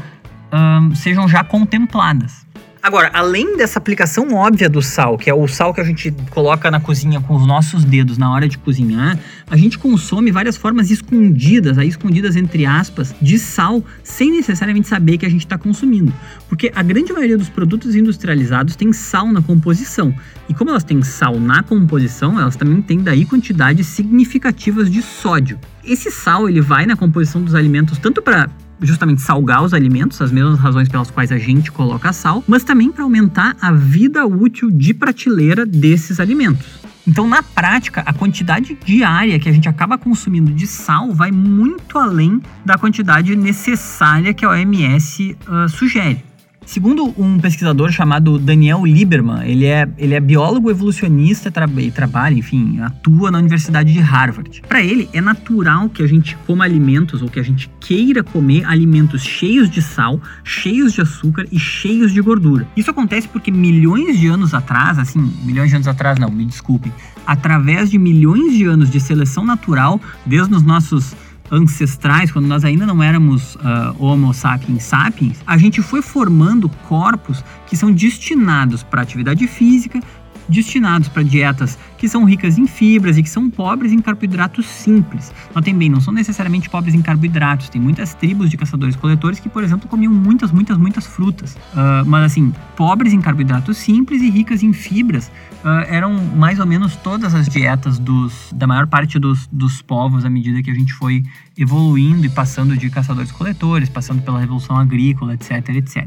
um, 0.52 0.94
sejam 0.94 1.26
já 1.26 1.42
contempladas. 1.42 2.43
Agora, 2.84 3.10
além 3.14 3.56
dessa 3.56 3.78
aplicação 3.78 4.34
óbvia 4.34 4.68
do 4.68 4.82
sal, 4.82 5.16
que 5.16 5.30
é 5.30 5.32
o 5.32 5.48
sal 5.48 5.72
que 5.72 5.80
a 5.80 5.84
gente 5.84 6.14
coloca 6.28 6.70
na 6.70 6.78
cozinha 6.78 7.18
com 7.18 7.34
os 7.34 7.46
nossos 7.46 7.82
dedos 7.82 8.18
na 8.18 8.30
hora 8.30 8.46
de 8.46 8.58
cozinhar, 8.58 9.18
a 9.50 9.56
gente 9.56 9.78
consome 9.78 10.30
várias 10.30 10.54
formas 10.54 10.90
escondidas, 10.90 11.78
aí 11.78 11.88
escondidas 11.88 12.36
entre 12.36 12.66
aspas, 12.66 13.14
de 13.22 13.38
sal, 13.38 13.82
sem 14.02 14.30
necessariamente 14.30 14.86
saber 14.86 15.16
que 15.16 15.24
a 15.24 15.30
gente 15.30 15.46
está 15.46 15.56
consumindo. 15.56 16.12
Porque 16.46 16.70
a 16.74 16.82
grande 16.82 17.10
maioria 17.10 17.38
dos 17.38 17.48
produtos 17.48 17.94
industrializados 17.96 18.76
tem 18.76 18.92
sal 18.92 19.32
na 19.32 19.40
composição. 19.40 20.14
E 20.46 20.52
como 20.52 20.68
elas 20.68 20.84
têm 20.84 21.02
sal 21.02 21.40
na 21.40 21.62
composição, 21.62 22.38
elas 22.38 22.54
também 22.54 22.82
têm 22.82 22.98
daí 22.98 23.24
quantidades 23.24 23.86
significativas 23.86 24.90
de 24.90 25.00
sódio. 25.00 25.58
Esse 25.82 26.10
sal 26.10 26.50
ele 26.50 26.60
vai 26.60 26.84
na 26.84 26.96
composição 26.96 27.42
dos 27.42 27.54
alimentos 27.54 27.96
tanto 27.96 28.20
para 28.20 28.50
justamente 28.80 29.20
salgar 29.20 29.62
os 29.62 29.72
alimentos, 29.72 30.20
as 30.20 30.30
mesmas 30.30 30.58
razões 30.58 30.88
pelas 30.88 31.10
quais 31.10 31.30
a 31.32 31.38
gente 31.38 31.70
coloca 31.70 32.12
sal, 32.12 32.42
mas 32.46 32.64
também 32.64 32.90
para 32.90 33.04
aumentar 33.04 33.56
a 33.60 33.72
vida 33.72 34.26
útil 34.26 34.70
de 34.70 34.92
prateleira 34.92 35.64
desses 35.64 36.20
alimentos. 36.20 36.84
Então, 37.06 37.28
na 37.28 37.42
prática, 37.42 38.02
a 38.06 38.12
quantidade 38.12 38.78
diária 38.84 39.38
que 39.38 39.48
a 39.48 39.52
gente 39.52 39.68
acaba 39.68 39.98
consumindo 39.98 40.50
de 40.52 40.66
sal 40.66 41.12
vai 41.12 41.30
muito 41.30 41.98
além 41.98 42.40
da 42.64 42.78
quantidade 42.78 43.36
necessária 43.36 44.32
que 44.32 44.44
a 44.44 44.50
OMS 44.50 45.36
uh, 45.46 45.68
sugere. 45.68 46.33
Segundo 46.66 47.14
um 47.18 47.38
pesquisador 47.38 47.90
chamado 47.92 48.38
Daniel 48.38 48.84
Lieberman, 48.84 49.44
ele 49.44 49.66
é, 49.66 49.88
ele 49.98 50.14
é 50.14 50.20
biólogo 50.20 50.70
evolucionista 50.70 51.50
tra 51.50 51.68
e 51.76 51.90
trabalha, 51.90 52.34
enfim, 52.34 52.80
atua 52.80 53.30
na 53.30 53.38
Universidade 53.38 53.92
de 53.92 54.00
Harvard. 54.00 54.62
Para 54.68 54.82
ele, 54.82 55.08
é 55.12 55.20
natural 55.20 55.88
que 55.88 56.02
a 56.02 56.06
gente 56.06 56.36
coma 56.46 56.64
alimentos 56.64 57.22
ou 57.22 57.28
que 57.28 57.38
a 57.38 57.42
gente 57.42 57.70
queira 57.80 58.22
comer 58.22 58.64
alimentos 58.64 59.22
cheios 59.22 59.70
de 59.70 59.82
sal, 59.82 60.20
cheios 60.42 60.92
de 60.92 61.00
açúcar 61.00 61.46
e 61.50 61.58
cheios 61.58 62.12
de 62.12 62.20
gordura. 62.20 62.66
Isso 62.76 62.90
acontece 62.90 63.28
porque 63.28 63.50
milhões 63.50 64.18
de 64.18 64.26
anos 64.26 64.54
atrás, 64.54 64.98
assim, 64.98 65.32
milhões 65.44 65.70
de 65.70 65.76
anos 65.76 65.88
atrás 65.88 66.18
não, 66.18 66.30
me 66.30 66.44
desculpem, 66.44 66.92
através 67.26 67.90
de 67.90 67.98
milhões 67.98 68.56
de 68.56 68.64
anos 68.64 68.90
de 68.90 69.00
seleção 69.00 69.44
natural, 69.44 70.00
desde 70.26 70.54
os 70.54 70.62
nossos 70.62 71.14
ancestrais, 71.50 72.32
quando 72.32 72.46
nós 72.46 72.64
ainda 72.64 72.86
não 72.86 73.02
éramos 73.02 73.54
uh, 73.56 73.94
Homo 73.98 74.32
sapiens 74.32 74.82
sapiens, 74.84 75.42
a 75.46 75.56
gente 75.58 75.82
foi 75.82 76.02
formando 76.02 76.68
corpos 76.88 77.44
que 77.66 77.76
são 77.76 77.92
destinados 77.92 78.82
para 78.82 79.02
atividade 79.02 79.46
física, 79.46 80.00
destinados 80.48 81.08
para 81.08 81.22
dietas 81.22 81.78
que 81.98 82.08
são 82.08 82.24
ricas 82.24 82.58
em 82.58 82.66
fibras 82.66 83.16
e 83.16 83.22
que 83.22 83.30
são 83.30 83.48
pobres 83.48 83.92
em 83.92 83.98
carboidratos 83.98 84.66
simples. 84.66 85.32
Notem 85.54 85.74
bem, 85.74 85.88
não 85.88 86.00
são 86.00 86.12
necessariamente 86.12 86.68
pobres 86.68 86.94
em 86.94 87.00
carboidratos. 87.00 87.68
Tem 87.68 87.80
muitas 87.80 88.14
tribos 88.14 88.50
de 88.50 88.56
caçadores-coletores 88.56 89.40
que, 89.40 89.48
por 89.48 89.64
exemplo, 89.64 89.88
comiam 89.88 90.12
muitas, 90.12 90.50
muitas, 90.50 90.76
muitas 90.76 91.06
frutas. 91.06 91.54
Uh, 91.54 92.04
mas 92.06 92.32
assim, 92.32 92.52
pobres 92.76 93.12
em 93.12 93.20
carboidratos 93.20 93.78
simples 93.78 94.20
e 94.20 94.28
ricas 94.28 94.62
em 94.62 94.72
fibras 94.72 95.30
uh, 95.64 95.68
eram 95.88 96.12
mais 96.36 96.60
ou 96.60 96.66
menos 96.66 96.94
todas 96.96 97.34
as 97.34 97.48
dietas 97.48 97.98
dos, 97.98 98.52
da 98.52 98.66
maior 98.66 98.86
parte 98.86 99.18
dos, 99.18 99.46
dos 99.50 99.80
povos 99.80 100.24
à 100.24 100.30
medida 100.30 100.62
que 100.62 100.70
a 100.70 100.74
gente 100.74 100.92
foi 100.92 101.22
evoluindo 101.56 102.26
e 102.26 102.28
passando 102.28 102.76
de 102.76 102.90
caçadores-coletores, 102.90 103.88
passando 103.88 104.22
pela 104.22 104.38
revolução 104.38 104.76
agrícola, 104.76 105.34
etc, 105.34 105.68
etc. 105.70 106.06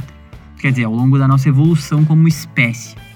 Quer 0.59 0.71
dizer, 0.71 0.85
ao 0.85 0.93
longo 0.93 1.17
da 1.17 1.27
nossa 1.27 1.49
evolução 1.49 2.03
como 2.05 2.27
espécie. 2.27 3.06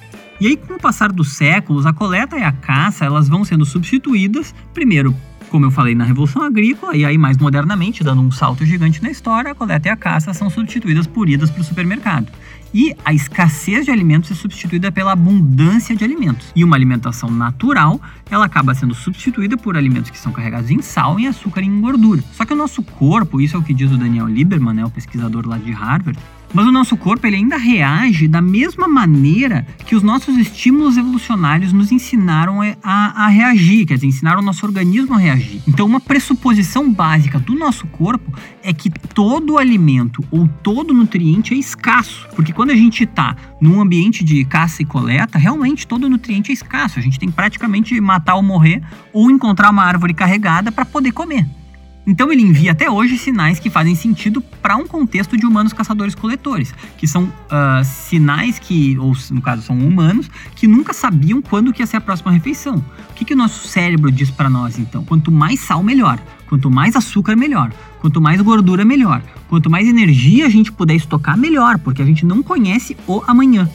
E 0.42 0.48
aí, 0.48 0.58
com 0.58 0.74
o 0.74 0.80
passar 0.80 1.12
dos 1.12 1.34
séculos, 1.34 1.86
a 1.86 1.94
coleta 1.94 2.36
e 2.36 2.42
a 2.42 2.52
caça 2.52 3.06
elas 3.06 3.30
vão 3.30 3.46
sendo 3.46 3.64
substituídas, 3.64 4.56
primeiro, 4.74 5.16
como 5.52 5.68
eu 5.68 5.70
falei, 5.70 5.94
na 5.94 6.04
Revolução 6.04 6.42
Agrícola, 6.42 6.98
e 6.98 7.06
aí 7.06 7.16
mais 7.16 7.38
modernamente, 7.38 8.04
dando 8.04 8.24
um 8.24 8.32
salto 8.32 8.66
gigante 8.66 9.04
na 9.04 9.12
história, 9.12 9.52
a 9.52 9.56
coleta 9.56 9.88
e 9.88 9.92
a 9.92 9.96
caça 9.96 10.34
são 10.34 10.50
substituídas 10.50 11.06
por 11.06 11.30
idas 11.30 11.52
para 11.52 11.62
o 11.62 11.64
supermercado. 11.64 12.32
E 12.74 12.96
a 13.06 13.14
escassez 13.14 13.86
de 13.86 13.92
alimentos 13.92 14.32
é 14.32 14.34
substituída 14.34 14.92
pela 14.92 15.12
abundância 15.12 15.96
de 15.96 16.04
alimentos. 16.04 16.52
E 16.56 16.64
uma 16.64 16.76
alimentação 16.76 17.30
natural, 17.30 18.02
ela 18.28 18.46
acaba 18.46 18.74
sendo 18.74 18.96
substituída 18.96 19.56
por 19.58 19.78
alimentos 19.78 20.10
que 20.10 20.18
são 20.18 20.32
carregados 20.32 20.72
em 20.72 20.82
sal, 20.82 21.20
em 21.20 21.28
açúcar 21.28 21.62
e 21.62 21.68
em 21.68 21.82
gordura. 21.82 22.24
Só 22.34 22.46
que 22.46 22.54
o 22.54 22.56
nosso 22.56 22.82
corpo, 22.82 23.40
isso 23.40 23.56
é 23.56 23.60
o 23.60 23.64
que 23.64 23.76
diz 23.76 23.92
o 23.92 23.98
Daniel 23.98 24.26
Lieberman, 24.26 24.74
né, 24.74 24.86
o 24.86 24.90
pesquisador 24.90 25.48
lá 25.48 25.60
de 25.60 25.72
Harvard, 25.72 26.18
mas 26.53 26.65
o 26.65 26.72
nosso 26.72 26.98
corpo 26.98 27.25
ele 27.25 27.38
ainda 27.38 27.58
reage 27.58 28.27
da 28.27 28.41
mesma 28.41 28.88
maneira 28.88 29.65
que 29.86 29.96
os 29.96 30.03
nossos 30.03 30.38
estímulos 30.38 30.98
evolucionários 30.98 31.74
nos 31.74 31.91
ensinaram 31.91 32.62
a, 32.84 33.25
a, 33.25 33.27
reagir, 33.27 33.86
quer 33.86 33.96
dizer, 33.96 34.08
ensinaram 34.08 34.41
o 34.41 34.46
nosso 34.46 34.65
organismo 34.65 35.15
a 35.15 35.17
reagir. 35.17 35.62
Então, 35.67 35.86
uma 35.86 36.00
pressuposição 36.00 36.91
básica 36.91 37.39
do 37.39 37.55
nosso 37.55 37.88
corpo 37.88 38.34
é 38.63 38.74
que 38.74 38.89
todo 38.89 39.58
alimento 39.58 40.24
ou 40.31 40.48
todo 40.62 40.93
nutriente 40.93 41.53
é 41.53 41.58
escasso, 41.58 42.27
porque 42.36 42.53
quando 42.53 42.72
a 42.72 42.75
gente 42.75 43.03
está 43.03 43.36
num 43.60 43.81
ambiente 43.81 44.24
de 44.24 44.43
caça 44.46 44.81
e 44.81 44.86
coleta, 44.86 45.38
realmente 45.38 45.88
todo 45.88 46.10
nutriente 46.10 46.51
é 46.51 46.53
escasso. 46.53 47.00
A 47.00 47.01
gente 47.01 47.20
tem 47.20 47.31
praticamente 47.31 48.00
matar 48.01 48.36
ou 48.36 48.43
morrer 48.43 48.81
ou 49.13 49.29
encontrar 49.29 49.70
uma 49.70 49.84
árvore 49.84 50.13
carregada 50.13 50.72
para 50.72 50.86
poder 50.86 51.12
comer. 51.12 51.46
Então 52.05 52.31
ele 52.31 52.41
envia 52.41 52.72
até 52.72 52.89
hoje 52.89 53.17
sinais 53.17 53.60
que 53.60 53.70
fazem 53.70 53.93
sentido 53.96 54.41
para 54.62 54.75
um 54.75 54.88
contexto 54.88 55.38
de 55.38 55.46
humanos 55.46 55.72
caçadores-coletores, 55.72 56.74
que 56.98 57.08
são 57.08 57.25
uh, 57.25 57.84
sinais 57.84 58.58
que, 58.58 58.98
ou 58.98 59.13
no 59.29 59.41
caso 59.41 59.62
são 59.62 59.77
humanos, 59.77 60.29
que 60.55 60.67
nunca 60.67 60.93
sabiam 60.93 61.41
quando 61.41 61.72
que 61.72 61.81
ia 61.81 61.86
ser 61.86 61.98
a 61.98 62.01
próxima 62.01 62.31
refeição. 62.31 62.84
O 63.10 63.13
que, 63.13 63.24
que 63.24 63.34
o 63.34 63.38
nosso 63.38 63.67
cérebro 63.67 64.12
diz 64.12 64.31
para 64.31 64.50
nós 64.50 64.79
então? 64.79 65.03
Quanto 65.03 65.31
mais 65.31 65.60
sal, 65.60 65.84
melhor. 65.84 66.20
Quanto 66.50 66.70
mais 66.70 66.96
açúcar, 66.96 67.36
melhor. 67.36 67.72
Quanto 68.00 68.20
mais 68.20 68.41
gordura, 68.41 68.84
melhor. 68.84 69.22
Quanto 69.48 69.70
mais 69.70 69.88
energia 69.88 70.46
a 70.48 70.50
gente 70.50 70.72
puder 70.72 70.96
estocar, 70.96 71.38
melhor, 71.38 71.77
porque 71.77 72.01
a 72.01 72.05
gente 72.05 72.25
não 72.25 72.41
conhece 72.41 72.98
o 73.08 73.24
amanhã. 73.27 73.70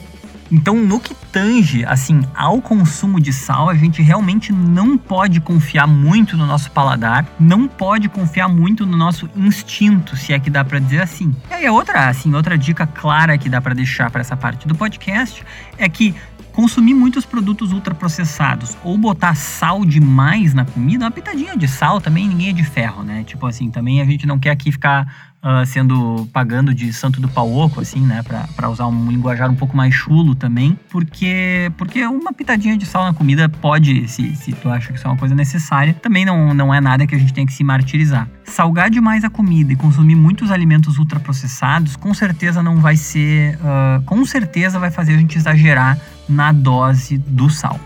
Então, 0.51 0.75
no 0.75 0.99
que 0.99 1.13
tange 1.31 1.85
assim 1.85 2.23
ao 2.33 2.61
consumo 2.61 3.19
de 3.19 3.33
sal, 3.33 3.69
a 3.69 3.75
gente 3.75 4.01
realmente 4.01 4.51
não 4.51 4.97
pode 4.97 5.39
confiar 5.39 5.87
muito 5.87 6.37
no 6.37 6.45
nosso 6.45 6.71
paladar, 6.71 7.25
não 7.39 7.67
pode 7.67 8.09
confiar 8.09 8.47
muito 8.47 8.85
no 8.85 8.97
nosso 8.97 9.29
instinto, 9.35 10.15
se 10.15 10.33
é 10.33 10.39
que 10.39 10.49
dá 10.49 10.63
para 10.63 10.79
dizer 10.79 11.01
assim. 11.01 11.35
E 11.49 11.53
aí 11.53 11.69
outra, 11.69 12.07
assim, 12.07 12.33
outra 12.33 12.57
dica 12.57 12.87
clara 12.87 13.37
que 13.37 13.49
dá 13.49 13.61
para 13.61 13.73
deixar 13.73 14.09
para 14.09 14.21
essa 14.21 14.37
parte 14.37 14.67
do 14.67 14.75
podcast 14.75 15.43
é 15.77 15.87
que 15.89 16.15
consumir 16.57 16.95
muitos 16.95 17.23
produtos 17.23 17.71
ultraprocessados 17.71 18.75
ou 18.83 18.97
botar 18.97 19.35
sal 19.35 19.85
demais 19.85 20.55
na 20.55 20.65
comida, 20.65 21.05
uma 21.05 21.11
pitadinha 21.11 21.55
de 21.55 21.67
sal 21.67 22.01
também 22.01 22.27
ninguém 22.27 22.49
é 22.49 22.51
de 22.51 22.63
ferro, 22.63 23.03
né? 23.03 23.23
Tipo 23.23 23.45
assim, 23.45 23.69
também 23.69 24.01
a 24.01 24.05
gente 24.05 24.25
não 24.25 24.39
quer 24.39 24.49
aqui 24.49 24.71
ficar 24.71 25.05
uh, 25.35 25.63
sendo 25.67 26.27
pagando 26.33 26.73
de 26.73 26.91
santo 26.91 27.21
do 27.21 27.29
pau 27.29 27.53
oco, 27.53 27.79
assim, 27.79 28.01
né? 28.01 28.23
Para 28.55 28.69
usar 28.71 28.87
um 28.87 29.11
linguajar 29.11 29.51
um 29.51 29.55
pouco 29.55 29.77
mais 29.77 29.93
chulo 29.93 30.33
também, 30.33 30.75
porque 30.89 31.71
porque 31.77 32.03
uma 32.07 32.33
pitadinha 32.33 32.75
de 32.75 32.87
sal 32.87 33.03
na 33.03 33.13
comida 33.13 33.47
pode, 33.47 34.07
se, 34.07 34.35
se 34.35 34.51
tu 34.53 34.67
acha 34.67 34.91
que 34.91 34.97
isso 34.97 35.05
é 35.05 35.11
uma 35.11 35.17
coisa 35.17 35.35
necessária, 35.35 35.93
também 35.93 36.25
não, 36.25 36.55
não 36.55 36.73
é 36.73 36.81
nada 36.81 37.05
que 37.05 37.13
a 37.13 37.19
gente 37.19 37.35
tem 37.35 37.45
que 37.45 37.53
se 37.53 37.63
martirizar. 37.63 38.27
Salgar 38.45 38.89
demais 38.89 39.23
a 39.23 39.29
comida 39.29 39.73
e 39.73 39.75
consumir 39.75 40.15
muitos 40.15 40.49
alimentos 40.49 40.97
ultraprocessados, 40.97 41.95
com 41.95 42.15
certeza 42.15 42.63
não 42.63 42.77
vai 42.77 42.95
ser, 42.95 43.57
uh, 43.57 44.01
com 44.05 44.25
certeza 44.25 44.79
vai 44.79 44.89
fazer 44.89 45.13
a 45.13 45.17
gente 45.19 45.37
exagerar 45.37 45.99
na 46.27 46.51
dose 46.51 47.17
do 47.17 47.49
sal. 47.49 47.79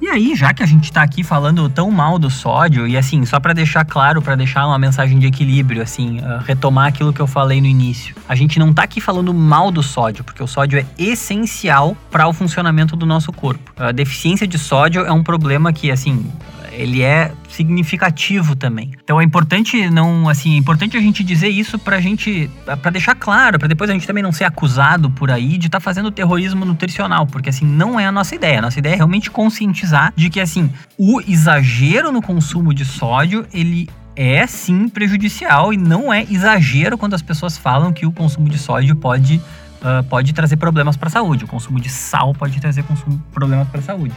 E 0.00 0.08
aí, 0.08 0.34
já 0.34 0.54
que 0.54 0.62
a 0.62 0.66
gente 0.66 0.90
tá 0.90 1.02
aqui 1.02 1.22
falando 1.22 1.68
tão 1.68 1.90
mal 1.90 2.18
do 2.18 2.30
sódio, 2.30 2.88
e 2.88 2.96
assim, 2.96 3.26
só 3.26 3.38
para 3.38 3.52
deixar 3.52 3.84
claro, 3.84 4.22
para 4.22 4.34
deixar 4.34 4.66
uma 4.66 4.78
mensagem 4.78 5.18
de 5.18 5.26
equilíbrio, 5.26 5.82
assim, 5.82 6.20
uh, 6.20 6.38
retomar 6.42 6.86
aquilo 6.86 7.12
que 7.12 7.20
eu 7.20 7.26
falei 7.26 7.60
no 7.60 7.66
início. 7.66 8.16
A 8.26 8.34
gente 8.34 8.58
não 8.58 8.72
tá 8.72 8.82
aqui 8.82 8.98
falando 8.98 9.34
mal 9.34 9.70
do 9.70 9.82
sódio, 9.82 10.24
porque 10.24 10.42
o 10.42 10.46
sódio 10.46 10.78
é 10.78 10.86
essencial 10.98 11.94
para 12.10 12.26
o 12.26 12.32
funcionamento 12.32 12.96
do 12.96 13.04
nosso 13.04 13.30
corpo. 13.30 13.74
A 13.76 13.92
deficiência 13.92 14.46
de 14.46 14.58
sódio 14.58 15.04
é 15.04 15.12
um 15.12 15.22
problema 15.22 15.70
que, 15.70 15.90
assim, 15.90 16.24
ele 16.72 17.02
é 17.02 17.32
significativo 17.48 18.54
também. 18.54 18.92
Então 19.02 19.20
é 19.20 19.24
importante 19.24 19.90
não, 19.90 20.28
assim, 20.28 20.54
é 20.54 20.56
importante 20.56 20.96
a 20.96 21.00
gente 21.00 21.22
dizer 21.22 21.48
isso 21.48 21.78
pra 21.78 22.00
gente, 22.00 22.50
para 22.64 22.90
deixar 22.90 23.14
claro, 23.14 23.58
para 23.58 23.68
depois 23.68 23.90
a 23.90 23.92
gente 23.92 24.06
também 24.06 24.22
não 24.22 24.32
ser 24.32 24.44
acusado 24.44 25.10
por 25.10 25.30
aí 25.30 25.58
de 25.58 25.66
estar 25.66 25.78
tá 25.78 25.80
fazendo 25.80 26.10
terrorismo 26.10 26.64
nutricional, 26.64 27.26
porque 27.26 27.50
assim 27.50 27.64
não 27.64 27.98
é 27.98 28.06
a 28.06 28.12
nossa 28.12 28.34
ideia. 28.34 28.58
A 28.58 28.62
nossa 28.62 28.78
ideia 28.78 28.94
é 28.94 28.96
realmente 28.96 29.30
conscientizar 29.30 30.12
de 30.16 30.30
que 30.30 30.40
assim, 30.40 30.70
o 30.98 31.20
exagero 31.20 32.12
no 32.12 32.22
consumo 32.22 32.72
de 32.72 32.84
sódio, 32.84 33.46
ele 33.52 33.88
é 34.16 34.46
sim 34.46 34.88
prejudicial 34.88 35.72
e 35.72 35.76
não 35.76 36.12
é 36.12 36.26
exagero 36.30 36.98
quando 36.98 37.14
as 37.14 37.22
pessoas 37.22 37.56
falam 37.56 37.92
que 37.92 38.04
o 38.04 38.12
consumo 38.12 38.48
de 38.48 38.58
sódio 38.58 38.94
pode, 38.96 39.36
uh, 39.36 40.04
pode 40.08 40.32
trazer 40.32 40.56
problemas 40.56 40.96
para 40.96 41.08
a 41.08 41.10
saúde. 41.10 41.44
O 41.44 41.48
consumo 41.48 41.80
de 41.80 41.88
sal 41.88 42.34
pode 42.34 42.60
trazer 42.60 42.84
problemas 43.32 43.68
para 43.68 43.80
a 43.80 43.82
saúde. 43.82 44.14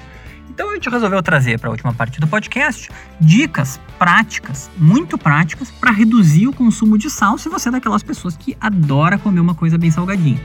Então 0.53 0.69
a 0.69 0.75
gente 0.75 0.87
resolveu 0.87 1.23
trazer 1.23 1.59
para 1.59 1.67
a 1.67 1.71
última 1.71 1.91
parte 1.95 2.19
do 2.19 2.27
podcast 2.27 2.87
dicas 3.19 3.79
práticas, 3.97 4.69
muito 4.77 5.17
práticas, 5.17 5.71
para 5.71 5.89
reduzir 5.89 6.47
o 6.47 6.53
consumo 6.53 6.95
de 6.95 7.09
sal 7.09 7.39
se 7.39 7.49
você 7.49 7.69
é 7.69 7.71
daquelas 7.71 8.03
pessoas 8.03 8.37
que 8.37 8.55
adora 8.61 9.17
comer 9.17 9.39
uma 9.39 9.55
coisa 9.55 9.79
bem 9.79 9.89
salgadinha. 9.89 10.39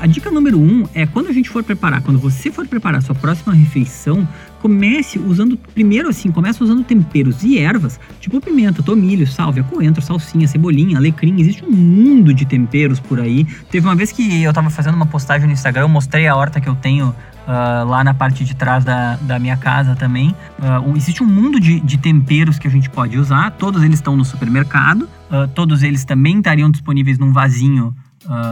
A 0.00 0.06
dica 0.06 0.30
número 0.30 0.58
um 0.58 0.88
é 0.94 1.06
quando 1.06 1.28
a 1.28 1.32
gente 1.32 1.50
for 1.50 1.62
preparar, 1.62 2.00
quando 2.00 2.18
você 2.18 2.50
for 2.50 2.66
preparar 2.66 3.00
a 3.00 3.02
sua 3.02 3.14
próxima 3.14 3.52
refeição, 3.52 4.26
comece 4.60 5.18
usando, 5.18 5.56
primeiro 5.56 6.08
assim, 6.08 6.30
comece 6.30 6.62
usando 6.62 6.84
temperos 6.84 7.42
e 7.42 7.58
ervas, 7.58 7.98
tipo 8.20 8.40
pimenta, 8.40 8.82
tomilho, 8.82 9.26
sálvia, 9.26 9.62
coentro, 9.62 10.02
salsinha, 10.02 10.46
cebolinha, 10.46 10.98
alecrim. 10.98 11.40
Existe 11.40 11.64
um 11.64 11.70
mundo 11.70 12.32
de 12.32 12.44
temperos 12.44 13.00
por 13.00 13.20
aí. 13.20 13.44
Teve 13.70 13.86
uma 13.86 13.94
vez 13.94 14.12
que 14.12 14.42
eu 14.42 14.52
tava 14.52 14.70
fazendo 14.70 14.94
uma 14.94 15.06
postagem 15.06 15.46
no 15.46 15.52
Instagram, 15.52 15.82
eu 15.82 15.88
mostrei 15.88 16.26
a 16.26 16.36
horta 16.36 16.60
que 16.60 16.68
eu 16.68 16.74
tenho 16.74 17.14
Uh, 17.40 17.84
lá 17.88 18.04
na 18.04 18.14
parte 18.14 18.44
de 18.44 18.54
trás 18.54 18.84
da, 18.84 19.16
da 19.22 19.38
minha 19.38 19.56
casa 19.56 19.96
também. 19.96 20.36
Uh, 20.58 20.96
existe 20.96 21.20
um 21.20 21.26
mundo 21.26 21.58
de, 21.58 21.80
de, 21.80 21.98
temperos 21.98 22.58
que 22.58 22.68
a 22.68 22.70
gente 22.70 22.88
pode 22.88 23.18
usar, 23.18 23.50
todos 23.52 23.82
eles 23.82 23.96
estão 23.96 24.14
no 24.14 24.24
supermercado, 24.24 25.02
uh, 25.02 25.48
todos 25.52 25.82
eles 25.82 26.04
também 26.04 26.38
estariam 26.38 26.70
disponíveis 26.70 27.18
num 27.18 27.32
vasinho 27.32 27.92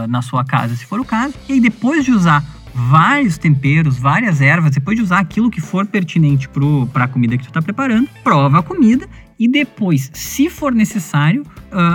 na 0.09 0.21
sua 0.21 0.43
casa, 0.43 0.75
se 0.75 0.85
for 0.85 0.99
o 0.99 1.05
caso. 1.05 1.35
E 1.47 1.53
aí, 1.53 1.61
depois 1.61 2.03
de 2.03 2.11
usar 2.11 2.43
vários 2.87 3.37
temperos, 3.37 3.97
várias 3.97 4.41
ervas, 4.41 4.71
depois 4.71 4.97
de 4.97 5.03
usar 5.03 5.19
aquilo 5.19 5.49
que 5.49 5.59
for 5.59 5.85
pertinente 5.85 6.47
para 6.93 7.05
a 7.05 7.07
comida 7.07 7.37
que 7.37 7.43
tu 7.43 7.49
está 7.49 7.61
preparando, 7.61 8.07
prova 8.23 8.59
a 8.59 8.63
comida 8.63 9.07
e 9.37 9.47
depois, 9.47 10.09
se 10.13 10.49
for 10.49 10.73
necessário, 10.73 11.43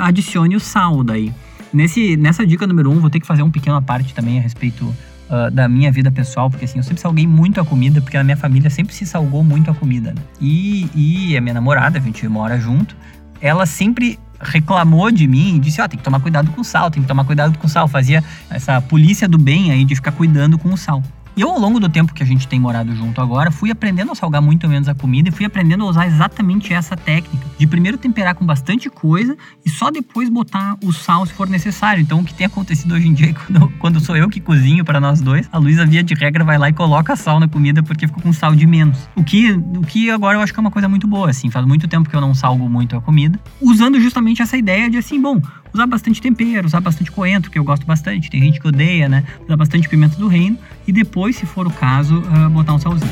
adicione 0.02 0.56
o 0.56 0.60
sal 0.60 1.02
daí. 1.02 1.32
Nesse, 1.72 2.16
nessa 2.16 2.46
dica 2.46 2.66
número 2.66 2.90
um, 2.90 3.00
vou 3.00 3.10
ter 3.10 3.18
que 3.18 3.26
fazer 3.26 3.42
um 3.42 3.50
pequeno 3.50 3.80
parte 3.82 4.14
também 4.14 4.38
a 4.38 4.42
respeito 4.42 4.84
uh, 4.84 5.50
da 5.50 5.68
minha 5.68 5.90
vida 5.90 6.10
pessoal, 6.10 6.48
porque 6.48 6.64
assim, 6.64 6.78
eu 6.78 6.84
sempre 6.84 7.00
salguei 7.00 7.26
muito 7.26 7.60
a 7.60 7.64
comida, 7.64 8.00
porque 8.00 8.16
a 8.16 8.22
minha 8.22 8.36
família 8.36 8.70
sempre 8.70 8.94
se 8.94 9.04
salgou 9.04 9.42
muito 9.42 9.70
a 9.70 9.74
comida. 9.74 10.12
Né? 10.12 10.22
E, 10.40 10.88
e 10.94 11.36
a 11.36 11.40
minha 11.40 11.54
namorada, 11.54 11.98
a 11.98 12.00
gente 12.00 12.26
mora 12.28 12.58
junto, 12.60 12.96
ela 13.40 13.66
sempre 13.66 14.18
reclamou 14.40 15.10
de 15.10 15.26
mim 15.26 15.56
e 15.56 15.58
disse: 15.58 15.80
Ó, 15.80 15.84
oh, 15.84 15.88
tem 15.88 15.98
que 15.98 16.04
tomar 16.04 16.20
cuidado 16.20 16.50
com 16.52 16.60
o 16.60 16.64
sal, 16.64 16.90
tem 16.90 17.02
que 17.02 17.08
tomar 17.08 17.24
cuidado 17.24 17.58
com 17.58 17.66
o 17.66 17.70
sal. 17.70 17.88
Fazia 17.88 18.22
essa 18.50 18.80
polícia 18.80 19.28
do 19.28 19.38
bem 19.38 19.70
aí 19.70 19.84
de 19.84 19.94
ficar 19.94 20.12
cuidando 20.12 20.58
com 20.58 20.72
o 20.72 20.76
sal. 20.76 21.02
E 21.36 21.40
eu, 21.40 21.50
ao 21.50 21.58
longo 21.58 21.80
do 21.80 21.88
tempo 21.88 22.14
que 22.14 22.22
a 22.22 22.26
gente 22.26 22.46
tem 22.46 22.60
morado 22.60 22.94
junto 22.94 23.20
agora, 23.20 23.50
fui 23.50 23.70
aprendendo 23.70 24.12
a 24.12 24.14
salgar 24.14 24.40
muito 24.40 24.68
menos 24.68 24.88
a 24.88 24.94
comida 24.94 25.28
e 25.28 25.32
fui 25.32 25.44
aprendendo 25.44 25.82
a 25.82 25.88
usar 25.88 26.06
exatamente 26.06 26.72
essa 26.72 26.96
técnica. 26.96 27.44
De 27.58 27.66
primeiro 27.66 27.98
temperar 27.98 28.36
com 28.36 28.46
bastante 28.46 28.88
coisa 28.88 29.36
e 29.66 29.70
só 29.70 29.90
depois 29.90 30.28
botar 30.28 30.76
o 30.82 30.92
sal 30.92 31.26
se 31.26 31.32
for 31.32 31.48
necessário. 31.48 32.00
Então, 32.00 32.20
o 32.20 32.24
que 32.24 32.32
tem 32.32 32.46
acontecido 32.46 32.94
hoje 32.94 33.08
em 33.08 33.12
dia, 33.14 33.34
quando, 33.34 33.68
quando 33.80 34.00
sou 34.00 34.16
eu 34.16 34.28
que 34.28 34.40
cozinho 34.40 34.84
para 34.84 35.00
nós 35.00 35.20
dois, 35.20 35.48
a 35.50 35.58
Luísa, 35.58 35.84
via 35.84 36.04
de 36.04 36.14
regra, 36.14 36.44
vai 36.44 36.56
lá 36.56 36.68
e 36.68 36.72
coloca 36.72 37.16
sal 37.16 37.40
na 37.40 37.48
comida 37.48 37.82
porque 37.82 38.06
ficou 38.06 38.22
com 38.22 38.32
sal 38.32 38.54
de 38.54 38.66
menos. 38.66 39.08
O 39.16 39.24
que, 39.24 39.50
o 39.50 39.82
que 39.82 40.10
agora 40.10 40.38
eu 40.38 40.40
acho 40.40 40.52
que 40.52 40.60
é 40.60 40.62
uma 40.62 40.70
coisa 40.70 40.88
muito 40.88 41.08
boa, 41.08 41.30
assim. 41.30 41.50
Faz 41.50 41.66
muito 41.66 41.88
tempo 41.88 42.08
que 42.08 42.14
eu 42.14 42.20
não 42.20 42.32
salgo 42.32 42.68
muito 42.68 42.96
a 42.96 43.00
comida. 43.00 43.40
Usando 43.60 44.00
justamente 44.00 44.40
essa 44.40 44.56
ideia 44.56 44.88
de 44.88 44.98
assim, 44.98 45.20
bom, 45.20 45.40
usar 45.74 45.86
bastante 45.88 46.22
tempero, 46.22 46.68
usar 46.68 46.80
bastante 46.80 47.10
coentro, 47.10 47.50
que 47.50 47.58
eu 47.58 47.64
gosto 47.64 47.84
bastante. 47.84 48.30
Tem 48.30 48.40
gente 48.40 48.60
que 48.60 48.68
odeia, 48.68 49.08
né? 49.08 49.24
Usar 49.44 49.56
bastante 49.56 49.88
pimenta 49.88 50.16
do 50.16 50.28
reino 50.28 50.56
e 50.86 50.92
depois, 50.92 51.34
se 51.34 51.44
for 51.44 51.66
o 51.66 51.70
caso, 51.70 52.20
uh, 52.20 52.48
botar 52.48 52.74
um 52.74 52.78
salzinho. 52.78 53.10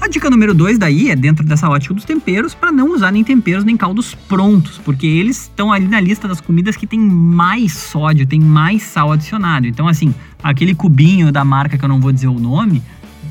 A 0.00 0.08
dica 0.08 0.30
número 0.30 0.54
2 0.54 0.78
daí 0.78 1.10
é 1.10 1.14
dentro 1.14 1.44
dessa 1.44 1.68
ótica 1.68 1.92
dos 1.92 2.04
temperos 2.04 2.54
para 2.54 2.72
não 2.72 2.94
usar 2.94 3.12
nem 3.12 3.22
temperos 3.22 3.62
nem 3.62 3.76
caldos 3.76 4.14
prontos, 4.14 4.78
porque 4.78 5.06
eles 5.06 5.42
estão 5.42 5.70
ali 5.70 5.86
na 5.86 6.00
lista 6.00 6.26
das 6.26 6.40
comidas 6.40 6.74
que 6.74 6.86
tem 6.86 6.98
mais 6.98 7.74
sódio, 7.74 8.26
tem 8.26 8.40
mais 8.40 8.82
sal 8.82 9.12
adicionado. 9.12 9.66
Então 9.66 9.86
assim, 9.86 10.14
aquele 10.42 10.74
cubinho 10.74 11.30
da 11.30 11.44
marca 11.44 11.76
que 11.76 11.84
eu 11.84 11.88
não 11.88 12.00
vou 12.00 12.10
dizer 12.10 12.28
o 12.28 12.40
nome, 12.40 12.82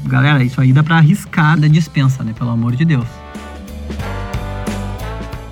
galera, 0.05 0.43
isso 0.43 0.61
aí 0.61 0.71
dá 0.71 0.83
para 0.83 0.97
arriscar 0.97 1.59
da 1.59 1.67
dispensa, 1.67 2.23
né, 2.23 2.33
pelo 2.37 2.51
amor 2.51 2.75
de 2.75 2.85
Deus. 2.85 3.07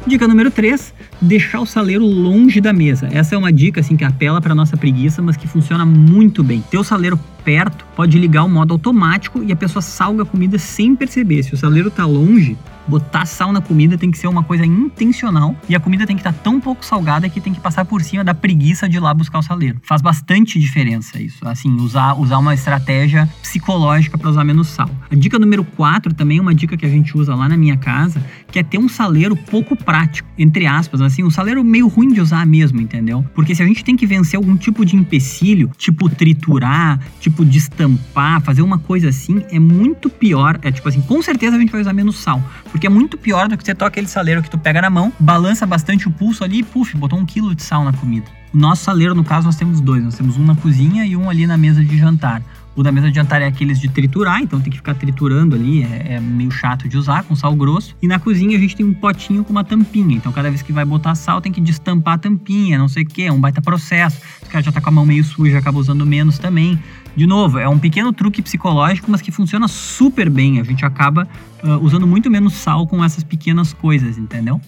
Dica 0.07 0.25
número 0.25 0.49
3, 0.49 0.93
deixar 1.21 1.59
o 1.59 1.65
saleiro 1.65 2.05
longe 2.05 2.61
da 2.61 2.71
mesa. 2.71 3.09
Essa 3.11 3.35
é 3.35 3.37
uma 3.37 3.51
dica 3.51 3.81
assim 3.81 3.97
que 3.97 4.05
apela 4.05 4.39
para 4.39 4.55
nossa 4.55 4.77
preguiça, 4.77 5.21
mas 5.21 5.35
que 5.35 5.49
funciona 5.49 5.85
muito 5.85 6.41
bem. 6.41 6.63
Ter 6.71 6.77
o 6.77 6.83
saleiro 6.83 7.19
perto 7.47 7.85
pode 7.95 8.19
ligar 8.19 8.43
o 8.43 8.49
modo 8.49 8.73
automático 8.73 9.41
e 9.41 9.53
a 9.53 9.55
pessoa 9.55 9.81
salga 9.81 10.23
a 10.23 10.25
comida 10.25 10.59
sem 10.59 10.97
perceber. 10.97 11.43
Se 11.43 11.53
o 11.53 11.57
saleiro 11.57 11.87
está 11.87 12.05
longe, 12.05 12.57
botar 12.87 13.25
sal 13.25 13.51
na 13.51 13.61
comida 13.61 13.97
tem 13.97 14.09
que 14.09 14.17
ser 14.17 14.27
uma 14.27 14.43
coisa 14.43 14.65
intencional 14.65 15.55
e 15.67 15.75
a 15.75 15.79
comida 15.79 16.07
tem 16.07 16.15
que 16.15 16.21
estar 16.21 16.33
tá 16.33 16.39
tão 16.43 16.59
pouco 16.59 16.85
salgada 16.85 17.27
que 17.29 17.41
tem 17.41 17.53
que 17.53 17.59
passar 17.59 17.85
por 17.85 18.01
cima 18.01 18.23
da 18.23 18.33
preguiça 18.33 18.87
de 18.87 18.97
ir 18.97 18.99
lá 18.99 19.13
buscar 19.13 19.39
o 19.39 19.41
saleiro. 19.41 19.79
Faz 19.83 20.01
bastante 20.01 20.59
diferença 20.59 21.21
isso. 21.21 21.47
Assim, 21.47 21.73
usar, 21.75 22.13
usar 22.13 22.37
uma 22.37 22.53
estratégia 22.53 23.29
psicológica 23.41 24.17
para 24.17 24.29
usar 24.29 24.43
menos 24.43 24.69
sal. 24.69 24.89
A 25.11 25.15
dica 25.15 25.37
número 25.37 25.63
4 25.63 26.13
também 26.13 26.37
é 26.37 26.41
uma 26.41 26.55
dica 26.55 26.77
que 26.77 26.85
a 26.85 26.89
gente 26.89 27.17
usa 27.17 27.35
lá 27.35 27.49
na 27.49 27.57
minha 27.57 27.77
casa, 27.77 28.23
que 28.51 28.59
é 28.59 28.63
ter 28.63 28.77
um 28.77 28.87
saleiro 28.87 29.35
pouco 29.35 29.75
prático, 29.75 30.27
entre 30.37 30.65
aspas, 30.65 31.01
assim, 31.01 31.23
um 31.23 31.29
saleiro 31.29 31.63
meio 31.63 31.87
ruim 31.87 32.13
de 32.13 32.21
usar 32.21 32.45
mesmo, 32.45 32.79
entendeu? 32.79 33.25
Porque 33.35 33.53
se 33.53 33.61
a 33.61 33.65
gente 33.65 33.83
tem 33.83 33.95
que 33.95 34.05
vencer 34.05 34.37
algum 34.37 34.55
tipo 34.55 34.85
de 34.85 34.95
empecilho, 34.95 35.71
tipo 35.77 36.09
triturar, 36.09 36.99
tipo 37.19 37.36
destampar, 37.45 38.41
fazer 38.41 38.61
uma 38.61 38.77
coisa 38.77 39.09
assim, 39.09 39.43
é 39.51 39.59
muito 39.59 40.09
pior. 40.09 40.59
É 40.61 40.71
tipo 40.71 40.87
assim, 40.87 41.01
com 41.01 41.21
certeza 41.21 41.55
a 41.55 41.59
gente 41.59 41.71
vai 41.71 41.81
usar 41.81 41.93
menos 41.93 42.17
sal. 42.17 42.41
Porque 42.71 42.87
é 42.87 42.89
muito 42.89 43.17
pior 43.17 43.47
do 43.47 43.57
que 43.57 43.63
você 43.63 43.73
toca 43.73 43.89
aquele 43.89 44.07
saleiro 44.07 44.41
que 44.41 44.49
tu 44.49 44.57
pega 44.57 44.81
na 44.81 44.89
mão, 44.89 45.11
balança 45.19 45.65
bastante 45.65 46.07
o 46.07 46.11
pulso 46.11 46.43
ali 46.43 46.59
e 46.59 46.63
puf, 46.63 46.95
botou 46.97 47.19
um 47.19 47.25
quilo 47.25 47.53
de 47.53 47.63
sal 47.63 47.83
na 47.83 47.93
comida. 47.93 48.25
O 48.53 48.57
nosso 48.57 48.83
saleiro, 48.83 49.13
no 49.13 49.23
caso, 49.23 49.45
nós 49.45 49.55
temos 49.55 49.81
dois. 49.81 50.03
Nós 50.03 50.15
temos 50.15 50.37
um 50.37 50.45
na 50.45 50.55
cozinha 50.55 51.05
e 51.05 51.15
um 51.15 51.29
ali 51.29 51.45
na 51.45 51.57
mesa 51.57 51.83
de 51.83 51.97
jantar. 51.97 52.41
O 52.77 52.83
da 52.83 52.91
mesa 52.91 53.09
de 53.09 53.15
jantar 53.15 53.41
é 53.41 53.47
aqueles 53.47 53.79
de 53.79 53.89
triturar, 53.89 54.39
então 54.39 54.61
tem 54.61 54.69
que 54.69 54.77
ficar 54.77 54.93
triturando 54.93 55.55
ali, 55.55 55.81
é, 55.81 56.13
é, 56.13 56.19
meio 56.19 56.51
chato 56.51 56.87
de 56.87 56.95
usar, 56.95 57.23
com 57.23 57.35
sal 57.35 57.55
grosso. 57.55 57.95
E 57.99 58.07
na 58.07 58.19
cozinha 58.19 58.55
a 58.55 58.59
gente 58.59 58.75
tem 58.75 58.85
um 58.85 58.93
potinho 58.93 59.43
com 59.43 59.49
uma 59.49 59.63
tampinha, 59.63 60.15
então 60.15 60.31
cada 60.31 60.47
vez 60.47 60.61
que 60.61 60.71
vai 60.71 60.85
botar 60.85 61.15
sal 61.15 61.41
tem 61.41 61.51
que 61.51 61.59
destampar 61.59 62.13
a 62.13 62.17
tampinha, 62.19 62.77
não 62.77 62.87
sei 62.87 63.01
o 63.01 63.05
que, 63.07 63.23
é 63.23 63.31
um 63.31 63.39
baita 63.41 63.63
processo. 63.63 64.21
O 64.43 64.45
cara 64.45 64.63
já 64.63 64.71
tá 64.71 64.79
com 64.79 64.89
a 64.89 64.91
mão 64.91 65.07
meio 65.07 65.23
suja, 65.23 65.57
acaba 65.57 65.79
usando 65.79 66.05
menos 66.05 66.37
também. 66.37 66.79
De 67.17 67.25
novo, 67.25 67.57
é 67.57 67.67
um 67.67 67.79
pequeno 67.79 68.13
truque 68.13 68.43
psicológico, 68.43 69.09
mas 69.09 69.23
que 69.23 69.31
funciona 69.31 69.67
super 69.67 70.29
bem. 70.29 70.59
A 70.59 70.63
gente 70.63 70.85
acaba 70.85 71.27
uh, 71.63 71.83
usando 71.83 72.05
muito 72.05 72.29
menos 72.29 72.53
sal 72.53 72.85
com 72.85 73.03
essas 73.03 73.23
pequenas 73.23 73.73
coisas, 73.73 74.19
entendeu? 74.19 74.61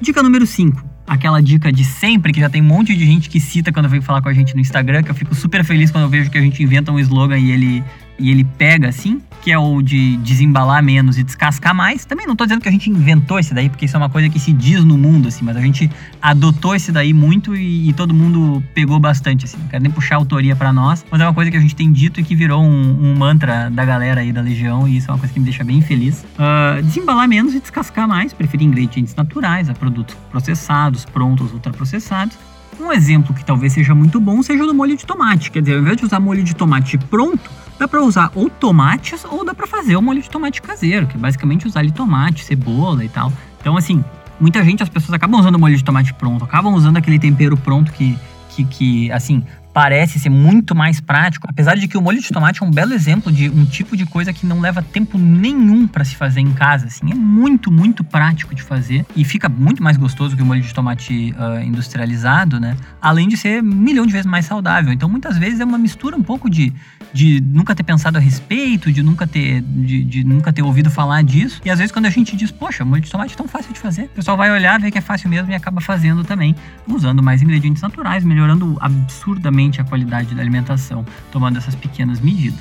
Dica 0.00 0.22
número 0.22 0.46
5 0.46 0.86
aquela 1.04 1.40
dica 1.40 1.72
de 1.72 1.84
sempre, 1.84 2.34
que 2.34 2.38
já 2.40 2.50
tem 2.50 2.60
um 2.60 2.66
monte 2.66 2.94
de 2.94 3.04
gente 3.04 3.30
que 3.30 3.40
cita 3.40 3.72
quando 3.72 3.88
vem 3.88 4.00
falar 4.00 4.20
com 4.20 4.28
a 4.28 4.32
gente 4.34 4.54
no 4.54 4.60
Instagram, 4.60 5.02
que 5.02 5.10
eu 5.10 5.14
fico 5.14 5.34
super 5.34 5.64
feliz 5.64 5.90
quando 5.90 6.04
eu 6.04 6.10
vejo 6.10 6.30
que 6.30 6.36
a 6.36 6.40
gente 6.40 6.62
inventa 6.62 6.92
um 6.92 6.98
slogan 6.98 7.38
e 7.38 7.50
ele 7.50 7.82
e 8.18 8.30
ele 8.30 8.44
pega 8.44 8.88
assim, 8.88 9.20
que 9.42 9.52
é 9.52 9.58
o 9.58 9.80
de 9.80 10.16
desembalar 10.18 10.82
menos 10.82 11.18
e 11.18 11.22
descascar 11.22 11.74
mais. 11.74 12.04
Também 12.04 12.26
não 12.26 12.34
tô 12.34 12.44
dizendo 12.44 12.60
que 12.60 12.68
a 12.68 12.72
gente 12.72 12.90
inventou 12.90 13.38
esse 13.38 13.54
daí, 13.54 13.68
porque 13.68 13.84
isso 13.84 13.96
é 13.96 13.98
uma 13.98 14.10
coisa 14.10 14.28
que 14.28 14.38
se 14.38 14.52
diz 14.52 14.84
no 14.84 14.98
mundo, 14.98 15.28
assim, 15.28 15.44
mas 15.44 15.56
a 15.56 15.60
gente 15.60 15.90
adotou 16.20 16.74
esse 16.74 16.90
daí 16.90 17.12
muito 17.12 17.54
e, 17.56 17.88
e 17.88 17.92
todo 17.92 18.12
mundo 18.12 18.62
pegou 18.74 18.98
bastante, 18.98 19.44
assim. 19.44 19.56
Não 19.58 19.68
quero 19.68 19.82
nem 19.82 19.92
puxar 19.92 20.16
autoria 20.16 20.56
para 20.56 20.72
nós, 20.72 21.04
mas 21.10 21.20
é 21.20 21.24
uma 21.24 21.34
coisa 21.34 21.50
que 21.50 21.56
a 21.56 21.60
gente 21.60 21.74
tem 21.74 21.90
dito 21.92 22.20
e 22.20 22.24
que 22.24 22.34
virou 22.34 22.62
um, 22.62 23.12
um, 23.12 23.16
mantra 23.16 23.70
da 23.70 23.84
galera 23.84 24.20
aí 24.20 24.32
da 24.32 24.40
Legião, 24.40 24.88
e 24.88 24.96
isso 24.96 25.10
é 25.10 25.14
uma 25.14 25.18
coisa 25.18 25.32
que 25.32 25.38
me 25.38 25.44
deixa 25.44 25.62
bem 25.64 25.80
feliz. 25.80 26.24
Uh, 26.34 26.82
desembalar 26.82 27.28
menos 27.28 27.54
e 27.54 27.60
descascar 27.60 28.08
mais, 28.08 28.32
preferir 28.32 28.66
ingredientes 28.66 29.14
naturais 29.14 29.68
a 29.68 29.74
produtos 29.74 30.16
processados, 30.30 31.04
prontos, 31.04 31.52
ultraprocessados. 31.52 32.36
Um 32.80 32.92
exemplo 32.92 33.34
que 33.34 33.44
talvez 33.44 33.72
seja 33.72 33.94
muito 33.94 34.20
bom 34.20 34.40
seja 34.42 34.62
o 34.62 34.66
do 34.66 34.74
molho 34.74 34.96
de 34.96 35.04
tomate. 35.04 35.50
Quer 35.50 35.62
dizer, 35.62 35.74
ao 35.74 35.80
invés 35.80 35.96
de 35.96 36.04
usar 36.04 36.20
molho 36.20 36.44
de 36.44 36.54
tomate 36.54 36.96
pronto, 36.96 37.50
dá 37.78 37.86
para 37.86 38.02
usar 38.02 38.30
ou 38.34 38.50
tomates 38.50 39.24
ou 39.24 39.44
dá 39.44 39.54
para 39.54 39.66
fazer 39.66 39.96
o 39.96 40.02
molho 40.02 40.20
de 40.20 40.28
tomate 40.28 40.60
caseiro, 40.60 41.06
que 41.06 41.16
é 41.16 41.18
basicamente 41.18 41.66
usar 41.66 41.80
ali 41.80 41.92
tomate, 41.92 42.44
cebola 42.44 43.04
e 43.04 43.08
tal. 43.08 43.32
Então, 43.60 43.76
assim, 43.76 44.04
muita 44.40 44.62
gente, 44.64 44.82
as 44.82 44.88
pessoas 44.88 45.12
acabam 45.12 45.40
usando 45.40 45.58
molho 45.58 45.76
de 45.76 45.84
tomate 45.84 46.12
pronto, 46.14 46.44
acabam 46.44 46.74
usando 46.74 46.96
aquele 46.96 47.18
tempero 47.18 47.56
pronto 47.56 47.92
que, 47.92 48.18
que, 48.50 48.64
que 48.64 49.12
assim, 49.12 49.44
parece 49.78 50.18
ser 50.18 50.28
muito 50.28 50.74
mais 50.74 51.00
prático, 51.00 51.46
apesar 51.48 51.76
de 51.76 51.86
que 51.86 51.96
o 51.96 52.02
molho 52.02 52.20
de 52.20 52.28
tomate 52.30 52.64
é 52.64 52.66
um 52.66 52.70
belo 52.70 52.92
exemplo 52.92 53.30
de 53.30 53.48
um 53.48 53.64
tipo 53.64 53.96
de 53.96 54.04
coisa 54.04 54.32
que 54.32 54.44
não 54.44 54.58
leva 54.58 54.82
tempo 54.82 55.16
nenhum 55.16 55.86
para 55.86 56.04
se 56.04 56.16
fazer 56.16 56.40
em 56.40 56.50
casa, 56.50 56.86
assim, 56.86 57.12
é 57.12 57.14
muito, 57.14 57.70
muito 57.70 58.02
prático 58.02 58.56
de 58.56 58.60
fazer 58.60 59.06
e 59.14 59.24
fica 59.24 59.48
muito 59.48 59.80
mais 59.80 59.96
gostoso 59.96 60.36
que 60.36 60.42
o 60.42 60.44
molho 60.44 60.62
de 60.62 60.74
tomate 60.74 61.32
uh, 61.38 61.62
industrializado, 61.64 62.58
né? 62.58 62.76
Além 63.00 63.28
de 63.28 63.36
ser 63.36 63.62
um 63.62 63.66
milhão 63.66 64.04
de 64.04 64.10
vezes 64.10 64.26
mais 64.26 64.46
saudável. 64.46 64.92
Então, 64.92 65.08
muitas 65.08 65.38
vezes 65.38 65.60
é 65.60 65.64
uma 65.64 65.78
mistura 65.78 66.16
um 66.16 66.24
pouco 66.24 66.50
de, 66.50 66.72
de 67.12 67.40
nunca 67.40 67.72
ter 67.72 67.84
pensado 67.84 68.18
a 68.18 68.20
respeito, 68.20 68.90
de 68.90 69.00
nunca 69.00 69.28
ter, 69.28 69.60
de, 69.60 70.02
de 70.02 70.24
nunca 70.24 70.52
ter 70.52 70.62
ouvido 70.62 70.90
falar 70.90 71.22
disso. 71.22 71.60
E 71.64 71.70
às 71.70 71.78
vezes 71.78 71.92
quando 71.92 72.06
a 72.06 72.10
gente 72.10 72.34
diz, 72.34 72.50
poxa, 72.50 72.84
molho 72.84 73.02
de 73.02 73.08
tomate 73.12 73.34
é 73.34 73.36
tão 73.36 73.46
fácil 73.46 73.72
de 73.72 73.78
fazer, 73.78 74.06
o 74.06 74.08
pessoal 74.08 74.36
vai 74.36 74.50
olhar, 74.50 74.80
ver 74.80 74.90
que 74.90 74.98
é 74.98 75.00
fácil 75.00 75.30
mesmo 75.30 75.52
e 75.52 75.54
acaba 75.54 75.80
fazendo 75.80 76.24
também, 76.24 76.56
usando 76.88 77.22
mais 77.22 77.42
ingredientes 77.42 77.80
naturais, 77.80 78.24
melhorando 78.24 78.76
absurdamente 78.80 79.67
a 79.80 79.84
qualidade 79.84 80.34
da 80.34 80.40
alimentação, 80.40 81.04
tomando 81.30 81.58
essas 81.58 81.74
pequenas 81.74 82.20
medidas. 82.20 82.60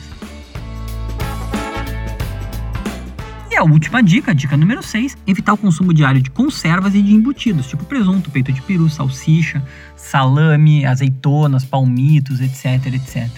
E 3.49 3.55
a 3.55 3.63
última 3.63 4.03
dica, 4.03 4.35
dica 4.35 4.57
número 4.57 4.83
6, 4.83 5.17
evitar 5.25 5.53
o 5.53 5.57
consumo 5.57 5.93
diário 5.93 6.21
de 6.21 6.29
conservas 6.29 6.93
e 6.93 7.01
de 7.01 7.13
embutidos, 7.13 7.67
tipo 7.67 7.85
presunto, 7.85 8.29
peito 8.29 8.51
de 8.51 8.61
peru, 8.61 8.89
salsicha, 8.89 9.63
salame, 9.95 10.85
azeitonas, 10.85 11.63
palmitos, 11.63 12.41
etc, 12.41 12.85
etc. 12.93 13.29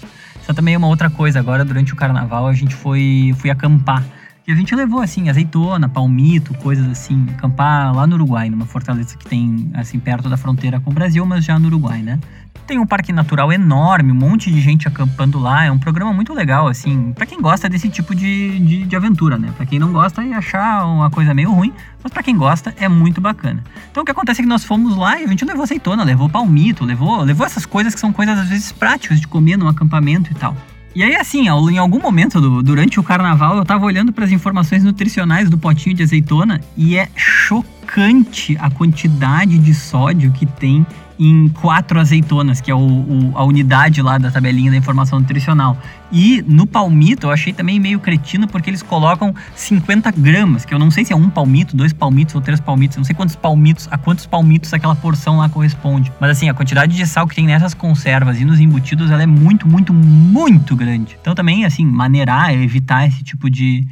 Isso 0.42 0.54
também 0.54 0.74
é 0.74 0.78
uma 0.78 0.88
outra 0.88 1.10
coisa. 1.10 1.40
Agora, 1.40 1.64
durante 1.64 1.94
o 1.94 1.96
carnaval, 1.96 2.48
a 2.48 2.54
gente 2.54 2.76
foi, 2.76 3.36
foi 3.38 3.52
acampar. 3.52 4.04
E 4.50 4.52
a 4.52 4.56
gente 4.56 4.74
levou, 4.74 5.00
assim, 5.00 5.30
azeitona, 5.30 5.88
palmito, 5.88 6.56
coisas 6.56 6.88
assim, 6.88 7.24
acampar 7.38 7.96
lá 7.96 8.08
no 8.08 8.16
Uruguai, 8.16 8.50
numa 8.50 8.66
fortaleza 8.66 9.16
que 9.16 9.24
tem, 9.24 9.70
assim, 9.76 10.00
perto 10.00 10.28
da 10.28 10.38
fronteira 10.38 10.80
com 10.80 10.90
o 10.90 10.94
Brasil, 10.94 11.24
mas 11.24 11.46
já 11.46 11.60
no 11.60 11.68
Uruguai, 11.68 12.02
né? 12.02 12.20
Tem 12.66 12.80
um 12.80 12.86
parque 12.88 13.14
natural 13.14 13.54
enorme, 13.54 14.12
um 14.12 14.16
monte 14.16 14.52
de 14.52 14.60
gente 14.60 14.88
acampando 14.88 15.38
lá. 15.38 15.66
É 15.66 15.72
um 15.72 15.78
programa 15.78 16.12
muito 16.12 16.34
legal, 16.34 16.68
assim, 16.68 17.14
para 17.14 17.28
quem 17.28 17.40
gosta 17.40 17.70
desse 17.70 17.90
tipo 17.90 18.16
de, 18.16 18.58
de, 18.58 18.86
de 18.86 18.96
aventura, 18.96 19.38
né? 19.38 19.54
Para 19.56 19.68
quem 19.68 19.78
não 19.78 19.92
gosta 19.92 20.24
e 20.24 20.34
achar 20.34 20.84
uma 20.84 21.12
coisa 21.12 21.32
meio 21.32 21.52
ruim, 21.52 21.72
mas 22.02 22.12
para 22.12 22.24
quem 22.24 22.36
gosta 22.36 22.74
é 22.80 22.90
muito 22.90 23.22
bacana. 23.22 23.64
Então 23.92 24.02
o 24.02 24.06
que 24.06 24.12
acontece 24.12 24.42
é 24.42 24.44
que 24.44 24.50
nós 24.50 24.64
fomos 24.64 24.98
lá 24.98 25.22
e 25.22 25.26
a 25.26 25.28
gente 25.28 25.46
levou 25.46 25.62
azeitona, 25.62 26.04
levou 26.04 26.28
palmito, 26.28 26.86
levou, 26.86 27.22
levou 27.22 27.46
essas 27.46 27.68
coisas 27.68 27.94
que 27.94 28.00
são 28.00 28.12
coisas 28.12 28.40
às 28.40 28.50
vezes 28.50 28.72
práticas 28.72 29.22
de 29.22 29.28
comer 29.28 29.58
num 29.58 29.68
acampamento 29.68 30.32
e 30.32 30.34
tal. 30.34 30.58
E 30.96 31.04
aí, 31.04 31.16
assim, 31.16 31.48
em 31.48 31.78
algum 31.78 32.00
momento 32.00 32.42
do, 32.42 32.64
durante 32.64 33.00
o 33.00 33.04
carnaval, 33.04 33.58
eu 33.58 33.66
tava 33.66 33.86
olhando 33.86 34.12
para 34.12 34.26
as 34.26 34.32
informações 34.32 34.84
nutricionais 34.84 35.50
do 35.50 35.58
potinho 35.58 35.96
de 35.96 36.04
azeitona 36.04 36.62
e 36.76 36.98
é 36.98 37.08
chocante 37.16 38.58
a 38.60 38.70
quantidade 38.70 39.58
de 39.60 39.74
sódio 39.74 40.32
que 40.32 40.46
tem 40.46 40.86
em 41.20 41.50
quatro 41.50 42.00
azeitonas, 42.00 42.62
que 42.62 42.72
é 42.72 42.76
o, 42.76 42.80
o, 42.80 43.32
a 43.36 43.44
unidade 43.44 44.02
lá 44.02 44.18
da 44.18 44.32
tabelinha 44.32 44.72
da 44.72 44.78
informação 44.78 45.20
nutricional. 45.20 45.78
E 46.12 46.42
no 46.48 46.66
palmito 46.66 47.28
eu 47.28 47.32
achei 47.32 47.52
também 47.52 47.80
meio 47.80 48.00
cretino 48.00 48.48
porque 48.48 48.70
eles 48.70 48.82
colocam 48.82 49.36
50 49.54 50.12
gramas, 50.12 50.64
que 50.64 50.74
eu 50.74 50.80
não 50.80 50.90
sei 50.90 51.04
se 51.04 51.12
é 51.12 51.16
um 51.16 51.30
palmito, 51.30 51.76
dois 51.76 51.92
palmitos 51.92 52.34
ou 52.36 52.42
três 52.42 52.60
palmitos, 52.62 52.96
não 52.96 53.04
sei 53.04 53.14
quantos 53.14 53.36
palmitos, 53.36 53.88
a 53.92 53.98
quantos 53.98 54.26
palmitos 54.26 54.74
aquela 54.74 54.96
porção 54.96 55.38
lá 55.38 55.50
corresponde. 55.50 56.12
Mas 56.20 56.32
assim, 56.32 56.50
a 56.50 56.54
quantidade 56.54 56.96
de 56.96 57.06
sal 57.06 57.28
que 57.28 57.36
tem 57.36 57.46
nessas 57.46 57.74
conservas 57.74 58.40
e 58.40 58.46
nos 58.46 58.60
embutidos, 58.60 59.12
ela 59.12 59.22
é 59.22 59.28
muito, 59.28 59.68
muito, 59.68 59.94
muito 59.94 60.76
grande. 60.76 61.18
Então 61.20 61.36
também, 61.36 61.66
assim, 61.66 61.86
maneirar, 61.86 62.54
evitar 62.54 63.06
esse 63.06 63.24
tipo 63.24 63.50
de, 63.50 63.86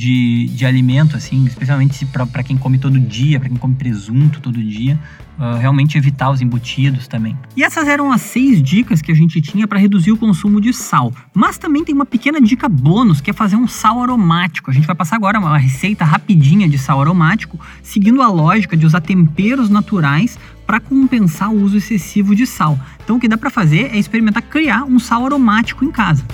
de, 0.00 0.46
de 0.46 0.64
alimento, 0.64 1.14
assim, 1.14 1.44
especialmente 1.44 2.06
para 2.06 2.42
quem 2.42 2.56
come 2.56 2.78
todo 2.78 2.98
dia, 2.98 3.38
para 3.38 3.50
quem 3.50 3.58
come 3.58 3.74
presunto 3.74 4.40
todo 4.40 4.58
dia, 4.62 4.98
uh, 5.38 5.58
realmente 5.58 5.98
evitar 5.98 6.30
os 6.30 6.40
embutidos 6.40 7.06
também. 7.06 7.36
E 7.54 7.62
essas 7.62 7.86
eram 7.86 8.10
as 8.10 8.22
seis 8.22 8.62
dicas 8.62 9.02
que 9.02 9.12
a 9.12 9.14
gente 9.14 9.42
tinha 9.42 9.68
para 9.68 9.78
reduzir 9.78 10.10
o 10.10 10.16
consumo 10.16 10.58
de 10.58 10.72
sal. 10.72 11.12
Mas 11.34 11.58
também 11.58 11.84
tem 11.84 11.94
uma 11.94 12.06
pequena 12.06 12.40
dica 12.40 12.66
bônus 12.66 13.20
que 13.20 13.28
é 13.28 13.34
fazer 13.34 13.56
um 13.56 13.68
sal 13.68 14.02
aromático. 14.02 14.70
A 14.70 14.72
gente 14.72 14.86
vai 14.86 14.96
passar 14.96 15.16
agora 15.16 15.38
uma 15.38 15.58
receita 15.58 16.02
rapidinha 16.02 16.66
de 16.66 16.78
sal 16.78 17.02
aromático, 17.02 17.60
seguindo 17.82 18.22
a 18.22 18.28
lógica 18.28 18.78
de 18.78 18.86
usar 18.86 19.02
temperos 19.02 19.68
naturais 19.68 20.38
para 20.66 20.80
compensar 20.80 21.50
o 21.50 21.62
uso 21.62 21.76
excessivo 21.76 22.34
de 22.34 22.46
sal. 22.46 22.80
Então 23.04 23.16
o 23.16 23.20
que 23.20 23.28
dá 23.28 23.36
para 23.36 23.50
fazer 23.50 23.90
é 23.94 23.98
experimentar 23.98 24.42
criar 24.44 24.84
um 24.84 24.98
sal 24.98 25.26
aromático 25.26 25.84
em 25.84 25.90
casa. 25.90 26.24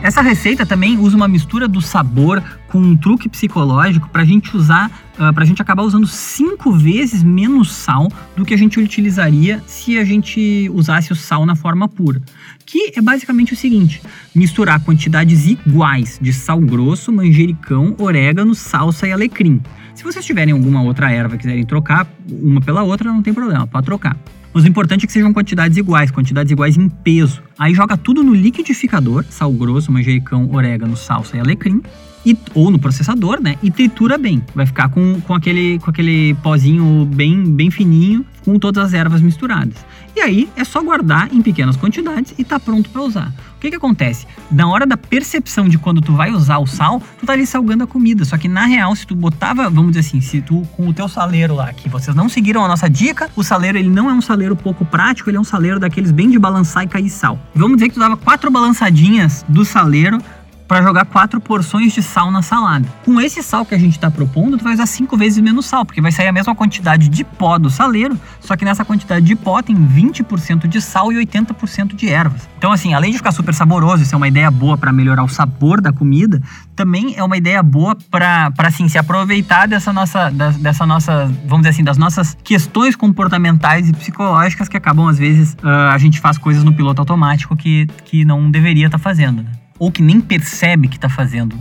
Essa 0.00 0.22
receita 0.22 0.64
também 0.64 0.96
usa 0.96 1.16
uma 1.16 1.26
mistura 1.26 1.66
do 1.66 1.82
sabor 1.82 2.42
com 2.68 2.78
um 2.78 2.96
truque 2.96 3.28
psicológico 3.28 4.08
para 4.08 4.22
a 4.22 4.24
gente 4.24 4.56
usar, 4.56 4.88
uh, 5.18 5.24
ah, 5.24 5.32
para 5.32 5.42
a 5.42 5.46
gente 5.46 5.60
acabar 5.60 5.82
usando 5.82 6.06
cinco 6.06 6.70
vezes 6.70 7.22
menos 7.22 7.72
sal 7.72 8.08
do 8.36 8.44
que 8.44 8.54
a 8.54 8.56
gente 8.56 8.78
utilizaria 8.78 9.60
se 9.66 9.98
a 9.98 10.04
gente 10.04 10.70
usasse 10.72 11.12
o 11.12 11.16
sal 11.16 11.44
na 11.44 11.56
forma 11.56 11.88
pura. 11.88 12.22
Que 12.64 12.92
é 12.96 13.00
basicamente 13.00 13.52
o 13.52 13.56
seguinte: 13.56 14.00
misturar 14.32 14.80
quantidades 14.84 15.46
iguais 15.46 16.16
de 16.22 16.32
sal 16.32 16.60
grosso, 16.60 17.10
manjericão, 17.10 17.96
orégano, 17.98 18.54
salsa 18.54 19.08
e 19.08 19.12
alecrim. 19.12 19.60
Se 19.98 20.04
vocês 20.04 20.24
tiverem 20.24 20.54
alguma 20.54 20.80
outra 20.80 21.10
erva 21.10 21.34
e 21.34 21.38
quiserem 21.38 21.66
trocar 21.66 22.06
uma 22.30 22.60
pela 22.60 22.84
outra, 22.84 23.12
não 23.12 23.20
tem 23.20 23.34
problema, 23.34 23.66
pode 23.66 23.84
trocar. 23.84 24.16
Mas 24.54 24.62
o 24.62 24.68
importante 24.68 25.02
é 25.02 25.06
que 25.08 25.12
sejam 25.12 25.32
quantidades 25.32 25.76
iguais, 25.76 26.12
quantidades 26.12 26.52
iguais 26.52 26.76
em 26.76 26.88
peso. 26.88 27.42
Aí 27.58 27.74
joga 27.74 27.96
tudo 27.96 28.22
no 28.22 28.32
liquidificador, 28.32 29.24
sal 29.28 29.52
grosso, 29.52 29.90
manjericão, 29.90 30.48
orégano, 30.52 30.96
salsa 30.96 31.36
e 31.36 31.40
alecrim. 31.40 31.82
E, 32.24 32.38
ou 32.54 32.70
no 32.70 32.78
processador, 32.78 33.40
né? 33.42 33.56
E 33.60 33.72
tritura 33.72 34.16
bem. 34.16 34.40
Vai 34.54 34.66
ficar 34.66 34.88
com, 34.88 35.20
com, 35.20 35.34
aquele, 35.34 35.80
com 35.80 35.90
aquele 35.90 36.34
pozinho 36.44 37.04
bem, 37.04 37.42
bem 37.42 37.68
fininho, 37.68 38.24
com 38.44 38.56
todas 38.56 38.84
as 38.84 38.94
ervas 38.94 39.20
misturadas. 39.20 39.84
E 40.18 40.20
aí 40.20 40.48
é 40.56 40.64
só 40.64 40.82
guardar 40.82 41.32
em 41.32 41.40
pequenas 41.40 41.76
quantidades 41.76 42.34
e 42.36 42.42
tá 42.42 42.58
pronto 42.58 42.90
para 42.90 43.02
usar. 43.02 43.32
O 43.56 43.60
que 43.60 43.70
que 43.70 43.76
acontece? 43.76 44.26
Na 44.50 44.66
hora 44.66 44.84
da 44.84 44.96
percepção 44.96 45.68
de 45.68 45.78
quando 45.78 46.00
tu 46.00 46.12
vai 46.12 46.32
usar 46.32 46.58
o 46.58 46.66
sal, 46.66 47.00
tu 47.20 47.24
tá 47.24 47.34
ali 47.34 47.46
salgando 47.46 47.84
a 47.84 47.86
comida. 47.86 48.24
Só 48.24 48.36
que 48.36 48.48
na 48.48 48.66
real, 48.66 48.96
se 48.96 49.06
tu 49.06 49.14
botava, 49.14 49.70
vamos 49.70 49.92
dizer 49.92 50.00
assim, 50.00 50.20
se 50.20 50.40
tu 50.40 50.66
com 50.76 50.88
o 50.88 50.92
teu 50.92 51.08
saleiro 51.08 51.54
lá, 51.54 51.72
que 51.72 51.88
vocês 51.88 52.16
não 52.16 52.28
seguiram 52.28 52.64
a 52.64 52.68
nossa 52.68 52.90
dica, 52.90 53.30
o 53.36 53.44
saleiro 53.44 53.78
ele 53.78 53.88
não 53.88 54.10
é 54.10 54.12
um 54.12 54.20
saleiro 54.20 54.56
pouco 54.56 54.84
prático, 54.84 55.30
ele 55.30 55.36
é 55.36 55.40
um 55.40 55.44
saleiro 55.44 55.78
daqueles 55.78 56.10
bem 56.10 56.28
de 56.28 56.36
balançar 56.36 56.82
e 56.82 56.88
cair 56.88 57.10
sal. 57.10 57.38
Vamos 57.54 57.76
dizer 57.76 57.90
que 57.90 57.94
tu 57.94 58.00
dava 58.00 58.16
quatro 58.16 58.50
balançadinhas 58.50 59.44
do 59.48 59.64
saleiro 59.64 60.20
para 60.68 60.82
jogar 60.82 61.06
quatro 61.06 61.40
porções 61.40 61.94
de 61.94 62.02
sal 62.02 62.30
na 62.30 62.42
salada. 62.42 62.86
Com 63.04 63.18
esse 63.18 63.42
sal 63.42 63.64
que 63.64 63.74
a 63.74 63.78
gente 63.78 63.94
está 63.94 64.10
propondo, 64.10 64.58
tu 64.58 64.64
vai 64.64 64.74
usar 64.74 64.86
cinco 64.86 65.16
vezes 65.16 65.38
menos 65.42 65.64
sal, 65.64 65.84
porque 65.84 66.02
vai 66.02 66.12
sair 66.12 66.28
a 66.28 66.32
mesma 66.32 66.54
quantidade 66.54 67.08
de 67.08 67.24
pó 67.24 67.58
do 67.58 67.70
saleiro, 67.70 68.20
só 68.38 68.54
que 68.54 68.64
nessa 68.64 68.84
quantidade 68.84 69.24
de 69.24 69.34
pó 69.34 69.62
tem 69.62 69.74
20% 69.74 70.68
de 70.68 70.80
sal 70.82 71.10
e 71.10 71.16
80% 71.24 71.96
de 71.96 72.08
ervas. 72.10 72.46
Então, 72.58 72.70
assim, 72.70 72.92
além 72.92 73.10
de 73.10 73.16
ficar 73.16 73.32
super 73.32 73.54
saboroso, 73.54 74.02
isso 74.02 74.14
é 74.14 74.18
uma 74.18 74.28
ideia 74.28 74.50
boa 74.50 74.76
para 74.76 74.92
melhorar 74.92 75.24
o 75.24 75.28
sabor 75.28 75.80
da 75.80 75.90
comida, 75.90 76.42
também 76.76 77.14
é 77.16 77.24
uma 77.24 77.36
ideia 77.36 77.62
boa 77.62 77.96
para, 78.10 78.52
assim, 78.58 78.88
se 78.88 78.98
aproveitar 78.98 79.66
dessa 79.66 79.92
nossa, 79.92 80.30
dessa 80.30 80.84
nossa, 80.84 81.32
vamos 81.46 81.60
dizer 81.60 81.70
assim, 81.70 81.84
das 81.84 81.96
nossas 81.96 82.36
questões 82.44 82.94
comportamentais 82.94 83.88
e 83.88 83.92
psicológicas 83.92 84.68
que 84.68 84.76
acabam, 84.76 85.08
às 85.08 85.18
vezes, 85.18 85.54
uh, 85.62 85.90
a 85.92 85.96
gente 85.96 86.20
faz 86.20 86.36
coisas 86.36 86.62
no 86.62 86.74
piloto 86.74 87.00
automático 87.00 87.56
que, 87.56 87.86
que 88.04 88.24
não 88.24 88.50
deveria 88.50 88.86
estar 88.86 88.98
tá 88.98 89.02
fazendo, 89.02 89.42
né? 89.42 89.50
Ou 89.78 89.90
que 89.90 90.02
nem 90.02 90.20
percebe 90.20 90.88
que 90.88 90.96
está 90.96 91.08
fazendo 91.08 91.56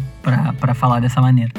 para 0.59 0.73
falar 0.73 0.99
dessa 0.99 1.21
maneira. 1.21 1.51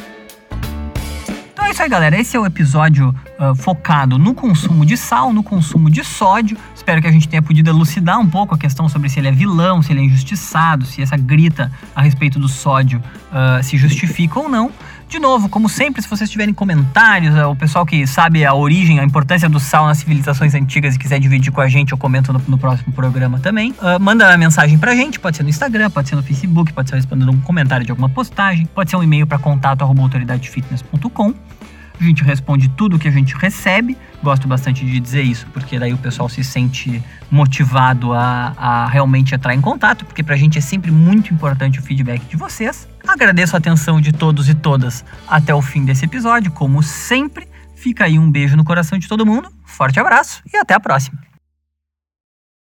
Então 1.53 1.67
é 1.67 1.71
isso 1.71 1.83
aí, 1.83 1.89
galera. 1.89 2.19
Esse 2.19 2.37
é 2.37 2.41
o 2.41 2.47
episódio 2.47 3.15
uh, 3.39 3.55
focado 3.57 4.17
no 4.17 4.33
consumo 4.33 4.87
de 4.87 4.97
sal, 4.97 5.33
no 5.33 5.43
consumo 5.43 5.91
de 5.91 6.05
sódio. 6.05 6.57
Espero 6.75 7.01
que 7.01 7.09
a 7.09 7.11
gente 7.11 7.29
tenha 7.29 7.43
podido 7.43 7.69
elucidar 7.69 8.19
um 8.21 8.29
pouco 8.29 8.55
a 8.55 8.59
questão 8.59 8.89
sobre 8.89 9.09
se 9.09 9.19
ele 9.19 9.29
é 9.29 9.33
vilão, 9.33 9.83
se 9.83 9.93
ele 9.93 10.01
é 10.01 10.05
injustiçado, 10.05 10.87
se 10.87 11.03
essa 11.03 11.17
grita 11.17 11.71
a 11.97 12.03
respeito 12.03 12.39
do 12.39 12.49
sódio 12.49 13.03
uh, 13.33 13.63
se 13.63 13.77
justifica 13.77 14.39
ou 14.39 14.49
não. 14.49 14.71
De 15.09 15.19
novo, 15.19 15.49
como 15.49 15.71
sempre, 15.71 16.03
se 16.03 16.09
vocês 16.09 16.29
tiverem 16.29 16.53
comentários, 16.53 17.35
o 17.35 17.57
pessoal 17.57 17.87
que 17.87 18.07
sabe 18.07 18.45
a 18.45 18.53
origem, 18.53 19.01
a 19.01 19.05
importância 19.05 19.49
do 19.49 19.59
sal 19.59 19.87
nas 19.87 19.97
civilizações 19.97 20.55
antigas 20.55 20.97
e 20.97 20.99
quiser 20.99 21.19
dividir 21.19 21.51
com 21.51 21.63
a 21.63 21.69
gente, 21.69 21.93
eu 21.93 21.99
comento 21.99 22.31
no, 22.31 22.39
no 22.47 22.59
próximo 22.59 22.93
programa 22.93 23.39
também. 23.39 23.71
Uh, 23.71 23.99
manda 23.99 24.37
mensagem 24.37 24.77
pra 24.77 24.95
gente, 24.95 25.19
pode 25.19 25.39
ser 25.39 25.45
no 25.45 25.49
Instagram, 25.49 25.91
pode 25.91 26.11
ser 26.11 26.15
no 26.15 26.23
Facebook, 26.23 26.75
pode 26.75 26.91
ser 26.91 26.97
respondendo 26.97 27.33
um 27.33 27.41
comentário 27.41 27.87
de 27.87 27.91
alguma 27.91 28.11
postagem, 28.11 28.67
pode 28.67 28.91
ser 28.91 28.97
um 28.97 29.03
e-mail 29.03 29.27
para 29.27 29.39
contato 29.39 29.83
autoridadefitness.com. 29.83 31.33
A 31.99 32.05
gente 32.05 32.23
responde 32.23 32.69
tudo 32.69 32.99
que 32.99 33.09
a 33.09 33.11
gente 33.11 33.35
recebe. 33.35 33.97
Gosto 34.23 34.47
bastante 34.47 34.85
de 34.85 35.01
dizer 35.01 35.23
isso, 35.23 35.47
porque 35.55 35.79
daí 35.79 35.93
o 35.93 35.99
pessoal 35.99 36.29
se 36.29 36.45
sente 36.45 37.03
motivado 37.31 38.13
a, 38.13 38.53
a 38.57 38.87
realmente 38.89 39.35
entrar 39.35 39.55
em 39.55 39.61
contato, 39.61 40.05
porque 40.05 40.23
pra 40.23 40.37
gente 40.37 40.59
é 40.59 40.61
sempre 40.61 40.91
muito 40.91 41.33
importante 41.33 41.79
o 41.81 41.83
feedback 41.83 42.23
de 42.27 42.37
vocês. 42.37 42.87
Agradeço 43.09 43.57
a 43.57 43.59
atenção 43.59 44.03
de 44.03 44.13
todos 44.13 44.51
e 44.51 44.55
todas 44.55 45.03
até 45.27 45.55
o 45.55 45.63
fim 45.63 45.83
desse 45.83 46.05
episódio. 46.05 46.53
Como 46.53 46.83
sempre, 46.83 47.49
fica 47.75 48.05
aí 48.05 48.19
um 48.19 48.31
beijo 48.31 48.55
no 48.55 48.65
coração 48.65 48.99
de 48.99 49.09
todo 49.09 49.25
mundo, 49.25 49.51
forte 49.65 49.99
abraço 49.99 50.43
e 50.53 50.57
até 50.59 50.75
a 50.75 50.81
próxima. 50.81 51.28